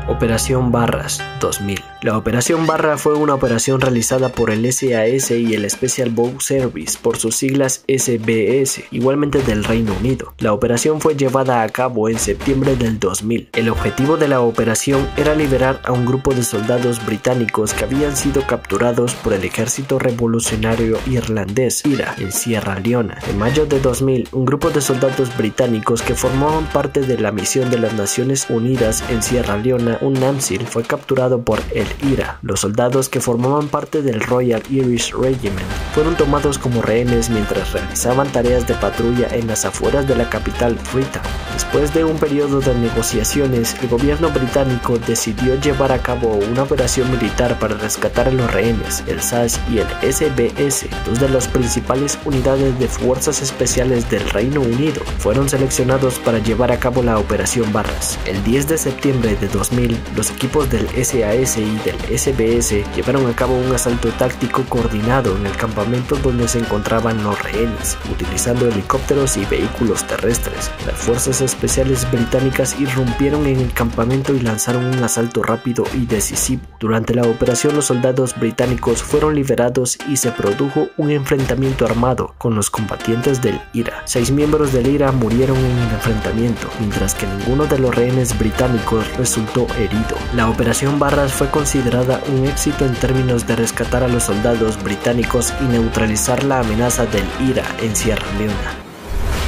Operación 0.09 0.73
Barras 0.73 1.23
2000 1.40 1.89
la 2.02 2.16
Operación 2.16 2.66
Barra 2.66 2.97
fue 2.97 3.14
una 3.14 3.35
operación 3.35 3.78
realizada 3.80 4.30
por 4.30 4.50
el 4.50 4.64
SAS 4.73 5.30
y 5.33 5.54
el 5.54 5.69
Special 5.69 6.09
Boat 6.09 6.40
Service 6.40 6.99
por 7.00 7.19
sus 7.19 7.37
siglas 7.37 7.85
SBS, 7.88 8.85
igualmente 8.90 9.42
del 9.42 9.64
Reino 9.64 9.92
Unido. 10.00 10.33
La 10.38 10.54
operación 10.54 11.02
fue 11.02 11.14
llevada 11.14 11.62
a 11.62 11.69
cabo 11.69 12.09
en 12.09 12.19
septiembre 12.19 12.75
del 12.76 12.99
2000. 12.99 13.50
El 13.52 13.69
objetivo 13.69 14.16
de 14.16 14.28
la 14.28 14.40
operación 14.40 15.07
era 15.19 15.35
liberar 15.35 15.83
a 15.85 15.92
un 15.92 16.07
grupo 16.07 16.33
de 16.33 16.42
soldados 16.42 17.04
británicos 17.04 17.75
que 17.75 17.85
habían 17.85 18.16
sido 18.16 18.47
capturados 18.47 19.14
por 19.16 19.35
el 19.35 19.45
ejército 19.45 19.99
revolucionario 19.99 20.99
irlandés 21.07 21.85
IRA 21.85 22.14
en 22.19 22.33
Sierra 22.33 22.78
Leona. 22.78 23.19
En 23.28 23.38
mayo 23.38 23.66
de 23.66 23.78
2000, 23.78 24.28
un 24.33 24.47
grupo 24.47 24.71
de 24.71 24.80
soldados 24.80 25.37
británicos 25.37 26.00
que 26.00 26.14
formaban 26.14 26.64
parte 26.66 27.00
de 27.02 27.19
la 27.19 27.30
misión 27.30 27.71
de 27.71 27.78
las 27.78 27.92
Naciones 27.92 28.47
Unidas 28.49 29.04
en 29.11 29.23
Sierra 29.23 29.59
Leona, 29.59 29.99
un 30.00 30.14
NAMSIL, 30.14 30.66
fue 30.66 30.83
capturado 30.83 31.42
por 31.42 31.61
el 31.75 31.89
IRA. 32.02 32.38
Los 32.42 32.61
soldados 32.61 33.09
que 33.09 33.20
formaban 33.20 33.68
parte 33.68 34.02
del 34.02 34.20
Royal 34.20 34.62
Irish 34.70 35.12
Regiment 35.12 35.66
fueron 35.94 36.16
tomados 36.16 36.59
como 36.59 36.82
rehenes 36.82 37.30
mientras 37.30 37.73
realizaban 37.73 38.28
tareas 38.28 38.66
de 38.66 38.75
patrulla 38.75 39.28
en 39.32 39.47
las 39.47 39.64
afueras 39.64 40.06
de 40.06 40.16
la 40.16 40.28
capital 40.28 40.78
Freetown. 40.78 41.25
Después 41.54 41.92
de 41.92 42.04
un 42.04 42.18
periodo 42.18 42.61
de 42.61 42.75
negociaciones, 42.75 43.76
el 43.82 43.88
gobierno 43.88 44.30
británico 44.30 44.99
decidió 44.99 45.54
llevar 45.61 45.92
a 45.92 46.02
cabo 46.02 46.38
una 46.50 46.62
operación 46.62 47.11
militar 47.11 47.59
para 47.59 47.76
rescatar 47.76 48.28
a 48.28 48.32
los 48.32 48.52
rehenes. 48.52 49.04
El 49.06 49.20
SAS 49.20 49.61
y 49.70 49.78
el 49.78 49.87
SBS, 50.00 50.88
dos 51.06 51.20
de 51.20 51.28
las 51.28 51.49
principales 51.49 52.18
unidades 52.25 52.78
de 52.78 52.88
fuerzas 52.88 53.42
especiales 53.42 54.09
del 54.11 54.28
Reino 54.30 54.61
Unido, 54.61 55.02
fueron 55.18 55.49
seleccionados 55.49 56.18
para 56.18 56.38
llevar 56.38 56.73
a 56.73 56.78
cabo 56.78 57.02
la 57.02 57.18
operación 57.18 57.73
Barras. 57.73 58.18
El 58.26 58.42
10 58.44 58.68
de 58.68 58.78
septiembre 58.78 59.37
de 59.37 59.49
2000, 59.49 59.99
los 60.16 60.30
equipos 60.30 60.70
del 60.70 60.88
SAS 61.04 61.59
y 61.59 61.79
del 61.84 61.96
SBS 61.96 62.84
llevaron 62.94 63.26
a 63.26 63.34
cabo 63.34 63.56
un 63.56 63.75
asalto 63.75 64.08
táctico 64.10 64.64
coordinado 64.68 65.37
en 65.37 65.46
el 65.46 65.56
campamento 65.56 66.16
donde 66.16 66.46
se 66.46 66.58
encontraban 66.58 67.22
los 67.22 67.42
rehenes, 67.42 67.96
utilizando 68.10 68.68
helicópteros 68.68 69.37
y 69.37 69.44
vehículos 69.46 70.06
terrestres. 70.06 70.70
Las 70.87 70.96
fuerzas 70.96 71.40
especiales 71.40 72.10
británicas 72.10 72.78
irrumpieron 72.78 73.46
en 73.46 73.60
el 73.60 73.72
campamento 73.72 74.34
y 74.34 74.40
lanzaron 74.40 74.84
un 74.84 75.02
asalto 75.02 75.42
rápido 75.42 75.84
y 75.94 76.06
decisivo. 76.06 76.62
Durante 76.78 77.14
la 77.14 77.22
operación 77.22 77.75
los 77.75 77.87
soldados 77.87 78.38
británicos 78.38 79.02
fueron 79.02 79.34
liberados 79.34 79.99
y 80.08 80.16
se 80.16 80.32
produjo 80.32 80.88
un 80.96 81.10
enfrentamiento 81.10 81.87
armado 81.87 82.34
con 82.38 82.54
los 82.54 82.68
combatientes 82.70 83.40
del 83.40 83.60
IRA. 83.72 84.02
Seis 84.04 84.30
miembros 84.30 84.72
del 84.72 84.87
IRA 84.87 85.12
murieron 85.12 85.56
en 85.56 85.78
el 85.78 85.94
enfrentamiento, 85.94 86.68
mientras 86.78 87.14
que 87.14 87.26
ninguno 87.26 87.66
de 87.66 87.78
los 87.78 87.94
rehenes 87.94 88.38
británicos 88.38 89.06
resultó 89.16 89.66
herido. 89.78 90.16
La 90.34 90.49
operación 90.49 90.99
Barras 90.99 91.32
fue 91.32 91.49
considerada 91.49 91.69
un 91.72 92.46
éxito 92.46 92.84
en 92.84 92.94
términos 92.94 93.46
de 93.46 93.54
rescatar 93.54 94.02
a 94.02 94.08
los 94.08 94.24
soldados 94.24 94.82
británicos 94.82 95.54
y 95.60 95.64
neutralizar 95.64 96.42
la 96.42 96.60
amenaza 96.60 97.06
del 97.06 97.24
IRA 97.48 97.64
en 97.80 97.94
Sierra 97.94 98.26
Leona. 98.38 98.89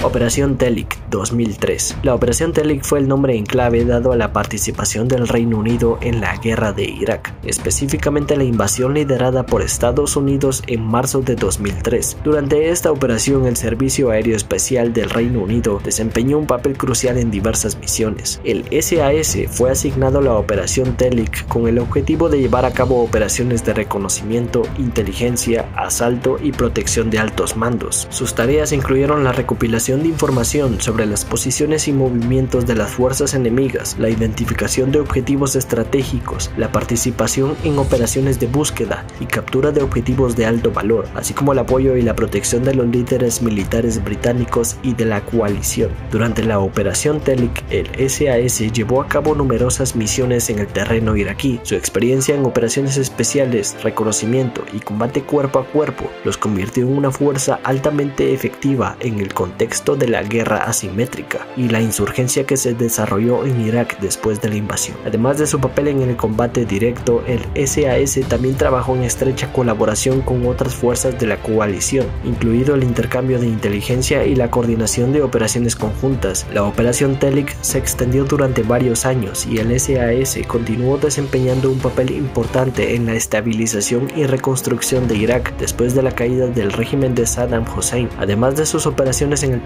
Operación 0.04 0.56
Telic 0.56 0.98
2003. 1.10 1.98
La 2.02 2.16
Operación 2.16 2.52
Telic 2.52 2.82
fue 2.82 2.98
el 2.98 3.06
nombre 3.06 3.36
en 3.36 3.46
clave 3.46 3.84
dado 3.84 4.10
a 4.10 4.16
la 4.16 4.32
participación 4.32 5.06
del 5.06 5.28
Reino 5.28 5.58
Unido 5.58 5.96
en 6.00 6.20
la 6.20 6.36
guerra 6.38 6.72
de 6.72 6.82
Irak, 6.82 7.32
específicamente 7.44 8.36
la 8.36 8.42
invasión 8.42 8.94
liderada 8.94 9.46
por 9.46 9.62
Estados 9.62 10.16
Unidos 10.16 10.64
en 10.66 10.82
marzo 10.82 11.22
de 11.22 11.36
2003. 11.36 12.16
Durante 12.24 12.70
esta 12.70 12.90
operación 12.90 13.46
el 13.46 13.56
Servicio 13.56 14.10
Aéreo 14.10 14.34
Especial 14.34 14.92
del 14.92 15.08
Reino 15.08 15.40
Unido 15.40 15.80
desempeñó 15.84 16.36
un 16.36 16.48
papel 16.48 16.76
crucial 16.76 17.16
en 17.16 17.30
diversas 17.30 17.78
misiones. 17.78 18.40
El 18.42 18.64
SAS 18.82 19.38
fue 19.50 19.70
asignado 19.70 20.18
a 20.18 20.22
la 20.22 20.34
Operación 20.34 20.96
Telic 20.96 21.46
con 21.46 21.68
el 21.68 21.78
objetivo 21.78 22.28
de 22.28 22.40
llevar 22.40 22.64
a 22.64 22.72
cabo 22.72 23.04
operaciones 23.04 23.64
de 23.64 23.74
reconocimiento, 23.74 24.62
inteligencia, 24.78 25.68
asalto 25.76 26.38
y 26.42 26.50
protección 26.50 27.08
de 27.08 27.20
altos 27.20 27.56
mandos. 27.56 28.08
Sus 28.10 28.34
tareas 28.34 28.72
incluyeron 28.72 29.22
la 29.22 29.30
recopilación 29.30 29.91
de 30.00 30.08
información 30.08 30.80
sobre 30.80 31.06
las 31.06 31.24
posiciones 31.24 31.88
y 31.88 31.92
movimientos 31.92 32.66
de 32.66 32.74
las 32.74 32.92
fuerzas 32.92 33.34
enemigas, 33.34 33.96
la 33.98 34.08
identificación 34.08 34.90
de 34.92 35.00
objetivos 35.00 35.56
estratégicos, 35.56 36.50
la 36.56 36.72
participación 36.72 37.56
en 37.64 37.78
operaciones 37.78 38.40
de 38.40 38.46
búsqueda 38.46 39.04
y 39.20 39.26
captura 39.26 39.72
de 39.72 39.82
objetivos 39.82 40.36
de 40.36 40.46
alto 40.46 40.70
valor, 40.70 41.08
así 41.14 41.34
como 41.34 41.52
el 41.52 41.58
apoyo 41.58 41.96
y 41.96 42.02
la 42.02 42.16
protección 42.16 42.64
de 42.64 42.74
los 42.74 42.86
líderes 42.86 43.42
militares 43.42 44.02
británicos 44.02 44.76
y 44.82 44.94
de 44.94 45.04
la 45.04 45.20
coalición. 45.24 45.90
Durante 46.10 46.42
la 46.42 46.60
operación 46.60 47.20
Telic, 47.20 47.64
el 47.70 47.88
SAS 48.08 48.60
llevó 48.72 49.02
a 49.02 49.08
cabo 49.08 49.34
numerosas 49.34 49.96
misiones 49.96 50.48
en 50.48 50.60
el 50.60 50.68
terreno 50.68 51.16
iraquí. 51.16 51.60
Su 51.64 51.74
experiencia 51.74 52.34
en 52.34 52.46
operaciones 52.46 52.96
especiales, 52.96 53.76
reconocimiento 53.82 54.64
y 54.72 54.80
combate 54.80 55.22
cuerpo 55.22 55.58
a 55.58 55.66
cuerpo 55.66 56.08
los 56.24 56.38
convirtió 56.38 56.84
en 56.84 56.96
una 56.96 57.10
fuerza 57.10 57.60
altamente 57.64 58.32
efectiva 58.32 58.96
en 59.00 59.20
el 59.20 59.34
contexto 59.34 59.81
de 59.82 60.08
la 60.08 60.22
guerra 60.22 60.58
asimétrica 60.58 61.46
y 61.56 61.68
la 61.68 61.80
insurgencia 61.80 62.44
que 62.44 62.56
se 62.56 62.74
desarrolló 62.74 63.44
en 63.44 63.60
Irak 63.60 63.98
después 64.00 64.40
de 64.40 64.48
la 64.48 64.54
invasión. 64.54 64.96
Además 65.04 65.38
de 65.38 65.46
su 65.46 65.60
papel 65.60 65.88
en 65.88 66.02
el 66.02 66.16
combate 66.16 66.64
directo, 66.64 67.24
el 67.26 67.40
SAS 67.66 68.20
también 68.28 68.56
trabajó 68.56 68.94
en 68.94 69.02
estrecha 69.02 69.52
colaboración 69.52 70.22
con 70.22 70.46
otras 70.46 70.74
fuerzas 70.74 71.18
de 71.18 71.26
la 71.26 71.38
coalición, 71.38 72.06
incluido 72.24 72.74
el 72.74 72.84
intercambio 72.84 73.40
de 73.40 73.46
inteligencia 73.46 74.24
y 74.24 74.36
la 74.36 74.50
coordinación 74.50 75.12
de 75.12 75.22
operaciones 75.22 75.74
conjuntas. 75.74 76.46
La 76.54 76.62
operación 76.62 77.18
Telic 77.18 77.56
se 77.60 77.78
extendió 77.78 78.24
durante 78.24 78.62
varios 78.62 79.04
años 79.04 79.46
y 79.46 79.58
el 79.58 79.78
SAS 79.80 80.38
continuó 80.46 80.96
desempeñando 80.98 81.70
un 81.70 81.78
papel 81.78 82.10
importante 82.12 82.94
en 82.94 83.06
la 83.06 83.14
estabilización 83.14 84.08
y 84.14 84.26
reconstrucción 84.26 85.08
de 85.08 85.16
Irak 85.16 85.56
después 85.58 85.94
de 85.94 86.02
la 86.02 86.12
caída 86.12 86.46
del 86.46 86.72
régimen 86.72 87.14
de 87.14 87.26
Saddam 87.26 87.64
Hussein. 87.76 88.08
Además 88.18 88.56
de 88.56 88.66
sus 88.66 88.86
operaciones 88.86 89.42
en 89.42 89.52
el 89.52 89.62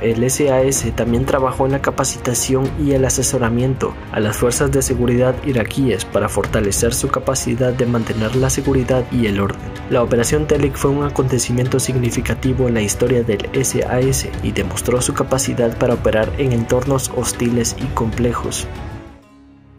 el 0.00 0.30
SAS 0.30 0.84
también 0.94 1.26
trabajó 1.26 1.66
en 1.66 1.72
la 1.72 1.82
capacitación 1.82 2.70
y 2.82 2.92
el 2.92 3.04
asesoramiento 3.04 3.94
a 4.10 4.20
las 4.20 4.36
fuerzas 4.36 4.72
de 4.72 4.82
seguridad 4.82 5.34
iraquíes 5.44 6.04
para 6.04 6.28
fortalecer 6.28 6.94
su 6.94 7.08
capacidad 7.08 7.72
de 7.72 7.86
mantener 7.86 8.34
la 8.36 8.50
seguridad 8.50 9.04
y 9.12 9.26
el 9.26 9.40
orden. 9.40 9.60
La 9.90 10.02
operación 10.02 10.46
Telic 10.46 10.74
fue 10.74 10.90
un 10.90 11.04
acontecimiento 11.04 11.78
significativo 11.80 12.66
en 12.68 12.74
la 12.74 12.82
historia 12.82 13.22
del 13.22 13.48
SAS 13.64 14.28
y 14.42 14.52
demostró 14.52 15.00
su 15.02 15.12
capacidad 15.12 15.76
para 15.78 15.94
operar 15.94 16.30
en 16.38 16.52
entornos 16.52 17.10
hostiles 17.14 17.76
y 17.78 17.86
complejos. 17.94 18.66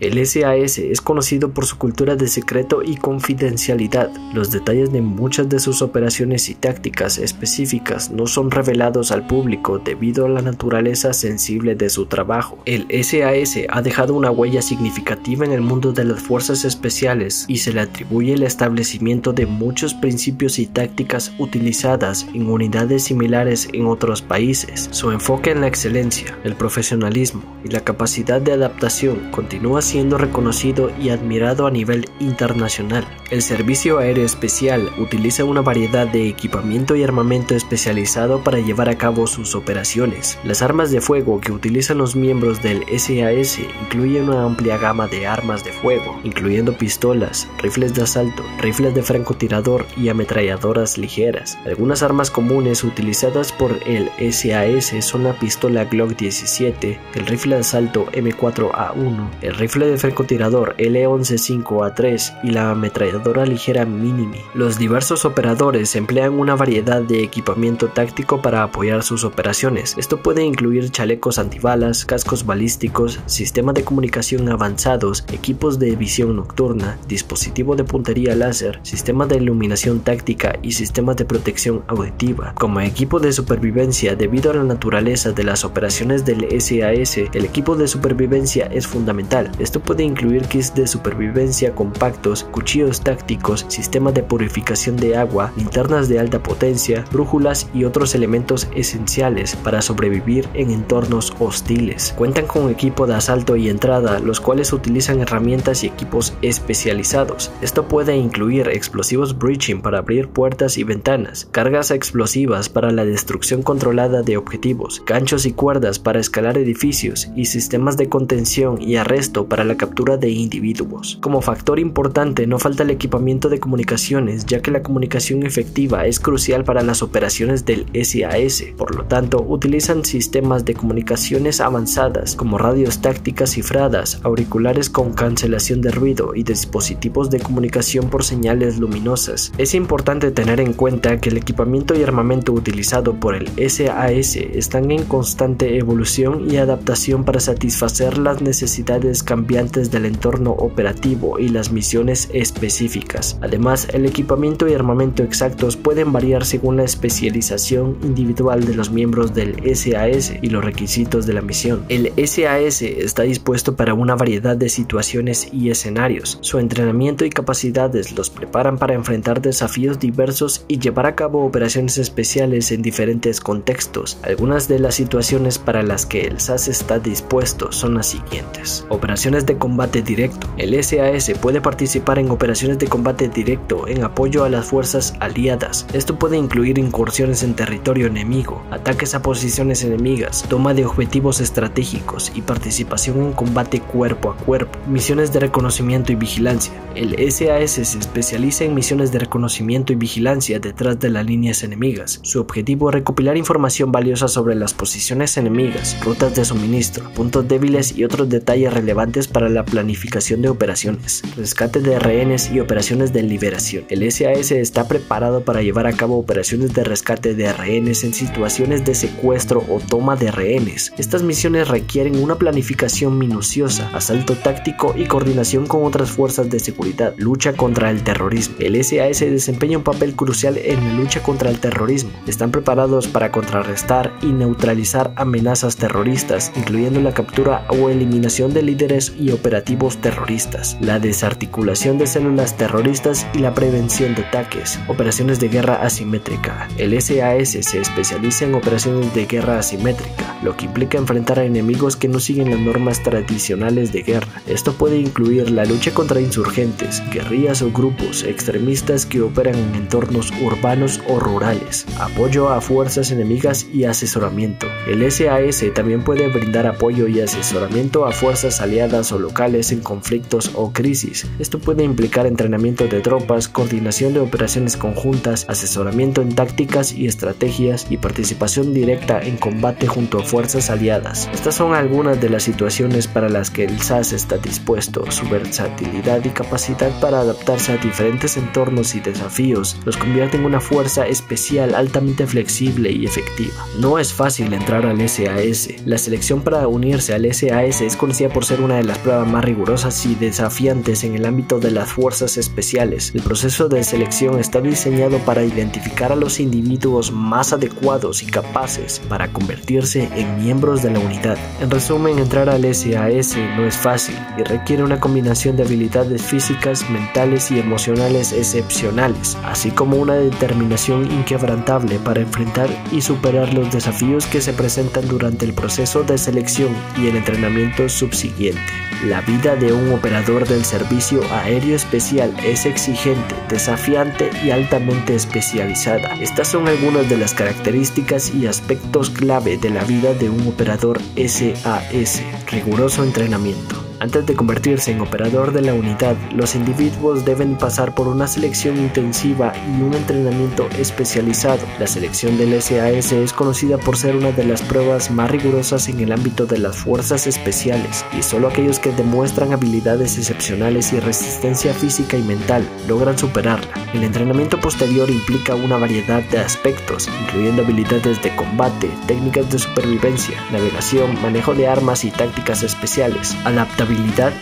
El 0.04 0.18
SAS 0.26 0.80
es 0.80 1.00
conocido 1.00 1.54
por 1.54 1.66
su 1.66 1.78
cultura 1.78 2.18
de 2.18 2.28
secreto 2.28 2.84
y 2.84 2.98
confidencialidad. 2.98 4.12
Los 4.34 4.52
detalles 4.52 4.92
de 4.92 5.00
muchas 5.02 5.48
de 5.48 5.62
sus 5.62 5.82
operaciones 5.82 6.50
y 6.50 6.56
tácticas 6.56 7.18
específicas 7.18 8.12
no 8.12 8.28
son 8.28 8.52
revelados 8.52 9.14
al 9.14 9.26
público 9.26 9.80
debido 9.80 10.26
a 10.26 10.30
la 10.30 10.42
naturaleza 10.42 11.14
sensible 11.14 11.76
de 11.76 11.90
su 11.90 12.08
trabajo. 12.08 12.58
El 12.66 12.86
SAS 13.02 13.60
ha 13.70 13.82
dejado 13.82 14.14
una 14.14 14.30
huella 14.30 14.62
significativa 14.62 15.46
en 15.46 15.54
el 15.54 15.62
mundo 15.62 15.94
de 15.94 16.04
las 16.04 16.20
fuerzas 16.20 16.66
especiales 16.66 17.46
y 17.48 17.60
se 17.60 17.72
le 17.72 17.80
atribuye 17.80 18.34
el 18.34 18.44
establecimiento 18.44 19.32
de 19.32 19.46
muchos 19.46 19.94
principios 19.94 20.60
y 20.60 20.66
tácticas 20.66 21.32
utilizadas 21.40 22.28
en 22.34 22.50
unidades 22.50 23.06
similares 23.06 23.70
en 23.72 23.86
otros 23.86 24.22
países. 24.22 24.90
Su 24.92 25.12
enfoque 25.12 25.52
en 25.52 25.62
la 25.62 25.68
excelencia, 25.68 26.38
el 26.44 26.56
profesionalismo 26.56 27.42
y 27.64 27.70
la 27.70 27.80
capacidad 27.80 28.42
de 28.42 28.52
adaptación 28.52 29.32
continúa 29.32 29.82
siendo 29.82 29.93
reconocido 30.02 30.92
y 31.00 31.10
admirado 31.10 31.68
a 31.68 31.72
nivel 31.72 32.10
internacional. 32.20 33.06
El 33.30 33.42
Servicio 33.42 34.00
Aéreo 34.00 34.26
Especial 34.26 34.90
utiliza 34.98 35.44
una 35.44 35.62
variedad 35.62 36.08
de 36.08 36.28
equipamiento 36.28 36.96
y 36.96 37.04
armamento 37.04 37.56
especializado 37.56 38.44
para 38.44 38.60
llevar 38.60 38.90
a 38.90 38.98
cabo 38.98 39.28
sus 39.28 39.56
operaciones. 39.56 40.40
Las 40.44 40.62
armas 40.62 40.92
de 40.92 41.02
fuego 41.02 41.40
que 41.40 41.52
utilizan 41.52 42.00
los 42.00 42.16
miembros 42.16 42.62
del 42.62 42.84
SAS 42.98 43.60
incluyen 43.82 44.30
una 44.30 44.44
amplia 44.44 44.78
gama 44.78 45.08
de 45.08 45.28
armas 45.28 45.64
de 45.64 45.72
fuego, 45.72 46.20
incluyendo 46.24 46.76
pistolas, 46.78 47.48
rifles 47.60 47.94
de 47.94 48.04
asalto, 48.04 48.44
rifles 48.60 48.96
de 48.96 49.04
francotirador 49.04 49.86
y 49.96 50.10
ametralladoras 50.10 50.98
ligeras. 50.98 51.58
Algunas 51.66 52.02
armas 52.04 52.32
comunes 52.32 52.84
utilizadas 52.84 53.52
por 53.52 53.80
el 53.86 54.10
SAS 54.32 54.94
son 55.06 55.24
la 55.24 55.34
pistola 55.34 55.86
Glock 55.86 56.16
17, 56.18 57.00
el 57.16 57.26
rifle 57.28 57.56
de 57.56 57.62
asalto 57.62 58.06
M4A1, 58.08 59.30
el 59.42 59.56
rifle 59.56 59.83
de 59.86 59.98
francotirador 59.98 60.76
L115A3 60.78 62.40
y 62.44 62.52
la 62.52 62.72
ametralladora 62.72 63.46
ligera 63.46 63.86
Minimi. 63.86 64.40
Los 64.54 64.78
diversos 64.78 65.26
operadores 65.26 65.96
emplean 65.96 66.40
una 66.40 66.56
variedad 66.56 67.02
de 67.02 67.24
equipamiento 67.24 67.88
táctico 67.88 68.42
para 68.42 68.64
apoyar 68.64 69.04
sus 69.04 69.24
operaciones. 69.24 69.96
Esto 69.98 70.22
puede 70.22 70.44
incluir 70.44 70.92
chalecos 70.92 71.40
antibalas, 71.40 72.06
cascos 72.06 72.46
balísticos, 72.46 73.20
sistemas 73.26 73.76
de 73.76 73.84
comunicación 73.84 74.50
avanzados, 74.50 75.26
equipos 75.32 75.80
de 75.80 75.96
visión 75.96 76.36
nocturna, 76.36 76.98
dispositivo 77.08 77.76
de 77.76 77.84
puntería 77.84 78.36
láser, 78.36 78.80
sistemas 78.84 79.30
de 79.30 79.38
iluminación 79.38 80.02
táctica 80.02 80.58
y 80.62 80.74
sistemas 80.74 81.16
de 81.18 81.26
protección 81.26 81.84
auditiva. 81.88 82.54
Como 82.56 82.82
equipo 82.82 83.20
de 83.20 83.34
supervivencia, 83.34 84.16
debido 84.16 84.52
a 84.52 84.56
la 84.56 84.64
naturaleza 84.64 85.32
de 85.32 85.44
las 85.44 85.64
operaciones 85.66 86.26
del 86.26 86.48
SAS, 86.62 87.18
el 87.18 87.46
equipo 87.46 87.76
de 87.76 87.88
supervivencia 87.88 88.66
es 88.68 88.88
fundamental. 88.88 89.52
Esto 89.64 89.80
puede 89.80 90.04
incluir 90.04 90.44
kits 90.44 90.76
de 90.76 90.86
supervivencia 90.86 91.74
compactos, 91.74 92.44
cuchillos 92.44 93.00
tácticos, 93.00 93.66
sistemas 93.70 94.14
de 94.14 94.22
purificación 94.22 94.98
de 94.98 95.16
agua, 95.16 95.54
linternas 95.56 96.10
de 96.10 96.20
alta 96.20 96.44
potencia, 96.44 97.06
brújulas 97.14 97.70
y 97.74 97.86
otros 97.86 98.14
elementos 98.14 98.68
esenciales 98.76 99.56
para 99.56 99.82
sobrevivir 99.82 100.50
en 100.54 100.70
entornos 100.70 101.34
hostiles. 101.40 102.14
Cuentan 102.18 102.46
con 102.46 102.70
equipo 102.70 103.08
de 103.08 103.16
asalto 103.16 103.56
y 103.56 103.70
entrada, 103.70 104.20
los 104.20 104.42
cuales 104.42 104.74
utilizan 104.74 105.22
herramientas 105.22 105.86
y 105.86 105.88
equipos 105.88 106.34
especializados. 106.42 107.50
Esto 107.62 107.88
puede 107.88 108.18
incluir 108.18 108.68
explosivos 108.68 109.38
breaching 109.40 109.82
para 109.82 110.00
abrir 110.00 110.28
puertas 110.28 110.78
y 110.78 110.84
ventanas, 110.84 111.48
cargas 111.52 111.90
explosivas 111.92 112.68
para 112.68 112.92
la 112.92 113.06
destrucción 113.06 113.64
controlada 113.64 114.24
de 114.24 114.36
objetivos, 114.36 115.02
ganchos 115.06 115.46
y 115.46 115.54
cuerdas 115.54 116.00
para 116.00 116.20
escalar 116.20 116.58
edificios 116.58 117.30
y 117.34 117.46
sistemas 117.46 117.96
de 117.96 118.10
contención 118.10 118.82
y 118.82 118.98
arresto 118.98 119.48
para 119.54 119.66
la 119.66 119.78
captura 119.78 120.18
de 120.18 120.32
individuos. 120.32 121.20
Como 121.22 121.40
factor 121.40 121.78
importante 121.78 122.48
no 122.48 122.58
falta 122.58 122.82
el 122.82 122.90
equipamiento 122.90 123.50
de 123.50 123.60
comunicaciones, 123.60 124.48
ya 124.48 124.64
que 124.64 124.72
la 124.72 124.82
comunicación 124.82 125.44
efectiva 125.44 126.08
es 126.08 126.20
crucial 126.20 126.64
para 126.64 126.82
las 126.82 127.04
operaciones 127.04 127.64
del 127.64 127.86
SAS. 128.04 128.64
Por 128.76 128.96
lo 128.96 129.04
tanto, 129.04 129.46
utilizan 129.48 130.06
sistemas 130.06 130.66
de 130.66 130.74
comunicaciones 130.74 131.62
avanzadas 131.62 132.36
como 132.36 132.58
radios 132.58 133.00
tácticas 133.02 133.52
cifradas, 133.52 134.22
auriculares 134.24 134.90
con 134.90 135.14
cancelación 135.14 135.82
de 135.82 135.92
ruido 135.92 136.34
y 136.34 136.42
dispositivos 136.42 137.30
de 137.30 137.40
comunicación 137.40 138.10
por 138.10 138.24
señales 138.24 138.80
luminosas. 138.80 139.52
Es 139.60 139.76
importante 139.76 140.32
tener 140.32 140.62
en 140.62 140.74
cuenta 140.74 141.22
que 141.22 141.30
el 141.30 141.38
equipamiento 141.38 141.94
y 141.94 142.02
armamento 142.02 142.54
utilizado 142.54 143.20
por 143.20 143.36
el 143.36 143.50
SAS 143.70 144.36
están 144.36 144.90
en 144.90 145.04
constante 145.04 145.78
evolución 145.78 146.50
y 146.50 146.58
adaptación 146.58 147.24
para 147.24 147.40
satisfacer 147.40 148.18
las 148.18 148.42
necesidades 148.42 149.22
cambiantes 149.22 149.43
del 149.48 150.06
entorno 150.06 150.52
operativo 150.52 151.38
y 151.38 151.50
las 151.50 151.72
misiones 151.72 152.30
específicas. 152.34 153.38
Además, 153.42 153.88
el 153.94 154.06
equipamiento 154.06 154.68
y 154.68 154.74
armamento 154.74 155.22
exactos 155.22 155.78
pueden 155.78 156.12
variar 156.12 156.46
según 156.46 156.78
la 156.78 156.84
especialización 156.84 157.98
individual 158.04 158.66
de 158.66 158.74
los 158.74 158.90
miembros 158.90 159.34
del 159.34 159.56
SAS 159.76 160.34
y 160.42 160.50
los 160.50 160.64
requisitos 160.64 161.26
de 161.26 161.34
la 161.34 161.42
misión. 161.42 161.86
El 161.90 162.12
SAS 162.28 162.82
está 162.82 163.24
dispuesto 163.24 163.76
para 163.76 163.94
una 163.94 164.16
variedad 164.16 164.58
de 164.58 164.70
situaciones 164.70 165.48
y 165.52 165.70
escenarios. 165.70 166.40
Su 166.42 166.60
entrenamiento 166.60 167.26
y 167.26 167.30
capacidades 167.30 168.12
los 168.14 168.30
preparan 168.30 168.78
para 168.78 168.94
enfrentar 168.94 169.42
desafíos 169.42 170.00
diversos 170.00 170.66
y 170.68 170.80
llevar 170.80 171.06
a 171.06 171.16
cabo 171.16 171.46
operaciones 171.46 171.98
especiales 171.98 172.72
en 172.72 172.82
diferentes 172.82 173.40
contextos. 173.40 174.18
Algunas 174.24 174.68
de 174.68 174.80
las 174.80 174.96
situaciones 174.96 175.60
para 175.60 175.84
las 175.84 176.06
que 176.06 176.22
el 176.22 176.40
SAS 176.40 176.68
está 176.68 176.98
dispuesto 177.00 177.72
son 177.72 177.96
las 177.96 178.08
siguientes. 178.08 178.86
Operaciones 178.90 179.33
de 179.42 179.58
combate 179.58 180.04
directo. 180.04 180.48
El 180.58 180.82
SAS 180.84 181.32
puede 181.42 181.60
participar 181.60 182.20
en 182.20 182.30
operaciones 182.30 182.78
de 182.78 182.88
combate 182.88 183.28
directo 183.28 183.88
en 183.88 184.04
apoyo 184.04 184.44
a 184.44 184.50
las 184.50 184.68
fuerzas 184.68 185.16
aliadas. 185.20 185.88
Esto 185.94 186.20
puede 186.20 186.38
incluir 186.38 186.78
incursiones 186.78 187.42
en 187.42 187.56
territorio 187.56 188.06
enemigo, 188.06 188.62
ataques 188.70 189.16
a 189.16 189.24
posiciones 189.24 189.84
enemigas, 189.84 190.46
toma 190.48 190.76
de 190.76 190.86
objetivos 190.86 191.42
estratégicos 191.42 192.32
y 192.36 192.42
participación 192.42 193.24
en 193.24 193.34
combate 193.34 193.82
cuerpo 193.82 194.30
a 194.30 194.38
cuerpo, 194.38 194.78
misiones 194.88 195.34
de 195.34 195.40
reconocimiento 195.40 196.12
y 196.12 196.16
vigilancia. 196.16 196.74
El 196.94 197.16
SAS 197.32 197.72
se 197.72 197.98
especializa 197.98 198.64
en 198.64 198.76
misiones 198.76 199.12
de 199.12 199.20
reconocimiento 199.20 199.92
y 199.92 199.96
vigilancia 199.96 200.60
detrás 200.60 201.00
de 201.00 201.10
las 201.10 201.26
líneas 201.26 201.64
enemigas. 201.64 202.20
Su 202.22 202.40
objetivo 202.40 202.90
es 202.90 202.94
recopilar 202.94 203.38
información 203.38 203.92
valiosa 203.92 204.28
sobre 204.28 204.54
las 204.56 204.74
posiciones 204.74 205.36
enemigas, 205.38 205.98
rutas 206.04 206.36
de 206.36 206.46
suministro, 206.46 207.10
puntos 207.16 207.48
débiles 207.48 207.98
y 207.98 208.04
otros 208.04 208.30
detalles 208.30 208.74
relevantes 208.74 209.23
para 209.28 209.50
la 209.50 209.66
planificación 209.66 210.42
de 210.42 210.50
operaciones, 210.50 211.22
rescate 211.36 211.80
de 211.80 212.00
rehenes 212.00 212.52
y 212.52 212.60
operaciones 212.60 213.14
de 213.14 213.24
liberación. 213.24 213.86
El 213.90 214.10
SAS 214.12 214.52
está 214.52 214.88
preparado 214.88 215.44
para 215.44 215.62
llevar 215.62 215.88
a 215.88 215.94
cabo 215.94 216.18
operaciones 216.18 216.74
de 216.74 216.84
rescate 216.84 217.34
de 217.36 217.52
rehenes 217.54 218.04
en 218.04 218.14
situaciones 218.14 218.86
de 218.86 218.96
secuestro 218.96 219.64
o 219.70 219.80
toma 219.80 220.16
de 220.16 220.32
rehenes. 220.32 220.94
Estas 220.98 221.24
misiones 221.24 221.68
requieren 221.68 222.18
una 222.22 222.36
planificación 222.36 223.18
minuciosa, 223.18 223.90
asalto 223.94 224.36
táctico 224.36 224.94
y 224.98 225.06
coordinación 225.06 225.68
con 225.68 225.84
otras 225.84 226.12
fuerzas 226.12 226.50
de 226.50 226.60
seguridad, 226.60 227.14
lucha 227.18 227.54
contra 227.54 227.90
el 227.90 228.04
terrorismo. 228.04 228.56
El 228.60 228.84
SAS 228.84 229.20
desempeña 229.20 229.78
un 229.78 229.84
papel 229.84 230.16
crucial 230.16 230.58
en 230.58 230.84
la 230.84 230.94
lucha 230.94 231.22
contra 231.22 231.50
el 231.50 231.60
terrorismo. 231.60 232.12
Están 232.28 232.52
preparados 232.52 233.08
para 233.08 233.32
contrarrestar 233.32 234.14
y 234.22 234.28
neutralizar 234.28 235.14
amenazas 235.16 235.76
terroristas, 235.76 236.52
incluyendo 236.56 237.02
la 237.02 237.14
captura 237.14 237.66
o 237.70 237.90
eliminación 237.90 238.54
de 238.54 238.64
líderes 238.64 239.13
y 239.20 239.32
operativos 239.32 239.98
terroristas, 239.98 240.78
la 240.82 241.00
desarticulación 241.00 241.98
de 241.98 242.08
células 242.08 242.58
terroristas 242.58 243.28
y 243.34 243.40
la 243.40 243.54
prevención 243.54 244.16
de 244.16 244.24
ataques, 244.26 244.80
operaciones 244.88 245.40
de 245.40 245.50
guerra 245.50 245.76
asimétrica. 245.84 246.68
El 246.78 247.00
SAS 247.02 247.50
se 247.50 247.80
especializa 247.80 248.46
en 248.46 248.56
operaciones 248.56 249.14
de 249.14 249.26
guerra 249.26 249.60
asimétrica, 249.60 250.38
lo 250.44 250.56
que 250.58 250.66
implica 250.66 250.98
enfrentar 250.98 251.40
a 251.40 251.46
enemigos 251.46 251.96
que 251.96 252.08
no 252.08 252.20
siguen 252.20 252.52
las 252.52 252.60
normas 252.60 253.04
tradicionales 253.04 253.92
de 253.92 254.04
guerra. 254.04 254.42
Esto 254.48 254.74
puede 254.74 254.98
incluir 254.98 255.50
la 255.52 255.66
lucha 255.66 255.94
contra 255.94 256.22
insurgentes, 256.22 257.02
guerrillas 257.12 257.62
o 257.62 257.72
grupos 257.72 258.24
extremistas 258.24 259.06
que 259.06 259.22
operan 259.22 259.56
en 259.56 259.76
entornos 259.76 260.32
urbanos 260.42 261.02
o 261.08 261.20
rurales, 261.20 261.86
apoyo 262.00 262.50
a 262.50 262.62
fuerzas 262.62 263.12
enemigas 263.12 263.68
y 263.74 263.86
asesoramiento. 263.86 264.68
El 264.88 265.10
SAS 265.12 265.64
también 265.74 266.04
puede 266.04 266.28
brindar 266.28 266.68
apoyo 266.68 267.08
y 267.08 267.22
asesoramiento 267.22 268.06
a 268.06 268.12
fuerzas 268.12 268.62
aliadas 268.62 269.03
o 269.12 269.20
locales 269.20 269.72
en 269.72 269.82
conflictos 269.82 270.52
o 270.56 270.72
crisis. 270.72 271.28
Esto 271.40 271.60
puede 271.60 271.84
implicar 271.84 272.26
entrenamiento 272.26 272.88
de 272.88 273.02
tropas, 273.02 273.48
coordinación 273.48 274.14
de 274.14 274.20
operaciones 274.20 274.78
conjuntas, 274.78 275.46
asesoramiento 275.50 276.22
en 276.22 276.34
tácticas 276.36 276.94
y 276.94 277.08
estrategias 277.08 277.88
y 277.90 277.98
participación 277.98 278.74
directa 278.74 279.22
en 279.22 279.38
combate 279.38 279.88
junto 279.88 280.20
a 280.20 280.24
fuerzas 280.24 280.70
aliadas. 280.70 281.30
Estas 281.34 281.56
son 281.56 281.74
algunas 281.74 282.22
de 282.22 282.30
las 282.30 282.44
situaciones 282.44 283.08
para 283.08 283.30
las 283.30 283.50
que 283.50 283.66
el 283.66 283.80
SAS 283.82 284.14
está 284.14 284.38
dispuesto. 284.38 285.10
Su 285.12 285.28
versatilidad 285.28 286.24
y 286.26 286.30
capacidad 286.30 286.92
para 287.00 287.20
adaptarse 287.20 287.74
a 287.74 287.78
diferentes 287.78 288.38
entornos 288.38 288.96
y 288.96 289.00
desafíos 289.00 289.78
los 289.86 289.98
convierte 289.98 290.38
en 290.38 290.46
una 290.46 290.60
fuerza 290.60 291.08
especial 291.08 291.76
altamente 291.76 292.26
flexible 292.28 292.92
y 292.92 293.06
efectiva. 293.06 293.54
No 293.80 294.00
es 294.00 294.14
fácil 294.14 294.54
entrar 294.54 294.86
al 294.86 295.08
SAS. 295.08 295.70
La 295.86 295.98
selección 295.98 296.42
para 296.42 296.68
unirse 296.68 297.14
al 297.14 297.32
SAS 297.34 297.82
es 297.82 297.98
conocida 297.98 298.30
por 298.30 298.46
ser 298.46 298.62
una 298.62 298.76
de 298.78 298.84
las 298.84 298.93
pruebas 298.98 299.28
más 299.28 299.46
rigurosas 299.46 300.06
y 300.06 300.16
desafiantes 300.16 301.04
en 301.04 301.16
el 301.16 301.26
ámbito 301.26 301.60
de 301.60 301.72
las 301.72 301.92
fuerzas 301.92 302.38
especiales. 302.38 303.12
El 303.14 303.22
proceso 303.22 303.70
de 303.70 303.84
selección 303.84 304.40
está 304.40 304.62
diseñado 304.62 305.20
para 305.20 305.44
identificar 305.44 306.12
a 306.12 306.16
los 306.16 306.40
individuos 306.40 307.12
más 307.12 307.54
adecuados 307.54 308.24
y 308.24 308.28
capaces 308.28 309.02
para 309.10 309.32
convertirse 309.32 310.10
en 310.16 310.44
miembros 310.44 310.84
de 310.84 310.92
la 310.92 311.00
unidad. 311.00 311.38
En 311.62 311.70
resumen, 311.70 312.20
entrar 312.20 312.50
al 312.50 312.64
SAS 312.74 313.38
no 313.56 313.66
es 313.66 313.78
fácil 313.78 314.16
y 314.38 314.44
requiere 314.44 314.84
una 314.84 315.00
combinación 315.00 315.56
de 315.56 315.64
habilidades 315.64 316.22
físicas, 316.22 316.90
mentales 316.90 317.52
y 317.52 317.60
emocionales 317.60 318.34
excepcionales, 318.34 319.38
así 319.44 319.72
como 319.72 319.98
una 319.98 320.16
determinación 320.16 321.12
inquebrantable 321.12 322.00
para 322.00 322.22
enfrentar 322.22 322.70
y 322.92 323.02
superar 323.02 323.54
los 323.54 323.72
desafíos 323.72 324.26
que 324.28 324.42
se 324.42 324.54
presentan 324.54 325.08
durante 325.08 325.46
el 325.46 325.54
proceso 325.54 326.04
de 326.04 326.18
selección 326.18 326.76
y 326.98 327.08
el 327.08 327.18
entrenamiento 327.18 327.88
subsiguiente. 327.90 328.73
La 329.06 329.20
vida 329.20 329.58
de 329.58 329.74
un 329.74 329.92
operador 329.92 330.48
del 330.48 330.64
servicio 330.64 331.22
aéreo 331.30 331.76
especial 331.76 332.34
es 332.42 332.66
exigente, 332.66 333.36
desafiante 333.50 334.30
y 334.46 334.52
altamente 334.52 335.14
especializada. 335.14 336.14
Estas 336.22 336.48
son 336.48 336.70
algunas 336.70 337.10
de 337.10 337.18
las 337.18 337.34
características 337.34 338.34
y 338.34 338.48
aspectos 338.48 339.10
clave 339.10 339.58
de 339.58 339.72
la 339.72 339.84
vida 339.84 340.14
de 340.14 340.30
un 340.30 340.48
operador 340.48 341.02
SAS. 341.18 342.24
Riguroso 342.50 343.04
entrenamiento. 343.04 343.93
Antes 344.04 344.26
de 344.26 344.36
convertirse 344.36 344.92
en 344.92 345.00
operador 345.00 345.54
de 345.54 345.62
la 345.62 345.74
unidad, 345.74 346.18
los 346.36 346.56
individuos 346.56 347.24
deben 347.24 347.58
pasar 347.58 347.96
por 347.96 348.10
una 348.10 348.28
selección 348.28 348.78
intensiva 348.78 349.54
y 349.66 349.82
un 349.82 349.94
entrenamiento 349.94 350.68
especializado. 350.78 351.62
La 351.80 351.88
selección 351.88 352.38
del 352.38 352.62
SAS 352.62 353.14
es 353.14 353.32
conocida 353.32 353.78
por 353.78 353.96
ser 353.96 354.18
una 354.18 354.34
de 354.34 354.44
las 354.44 354.62
pruebas 354.62 355.10
más 355.10 355.32
rigurosas 355.32 355.88
en 355.88 356.02
el 356.02 356.12
ámbito 356.12 356.46
de 356.46 356.58
las 356.58 356.76
fuerzas 356.76 357.28
especiales 357.28 358.04
y 358.12 358.24
solo 358.24 358.50
aquellos 358.50 358.78
que 358.78 358.92
demuestran 358.92 359.54
habilidades 359.54 360.18
excepcionales 360.18 360.92
y 360.92 361.00
resistencia 361.00 361.74
física 361.74 362.18
y 362.18 362.24
mental 362.24 362.68
logran 362.90 363.18
superarla. 363.18 363.72
El 363.94 364.04
entrenamiento 364.04 364.60
posterior 364.60 365.10
implica 365.10 365.56
una 365.56 365.78
variedad 365.78 366.22
de 366.24 366.40
aspectos, 366.40 367.08
incluyendo 367.22 367.62
habilidades 367.62 368.22
de 368.22 368.36
combate, 368.36 368.92
técnicas 369.08 369.50
de 369.50 369.60
supervivencia, 369.60 370.36
navegación, 370.52 371.22
manejo 371.22 371.54
de 371.54 371.70
armas 371.70 372.04
y 372.04 372.12
tácticas 372.12 372.64
especiales, 372.64 373.38
adaptabilidad 373.46 373.93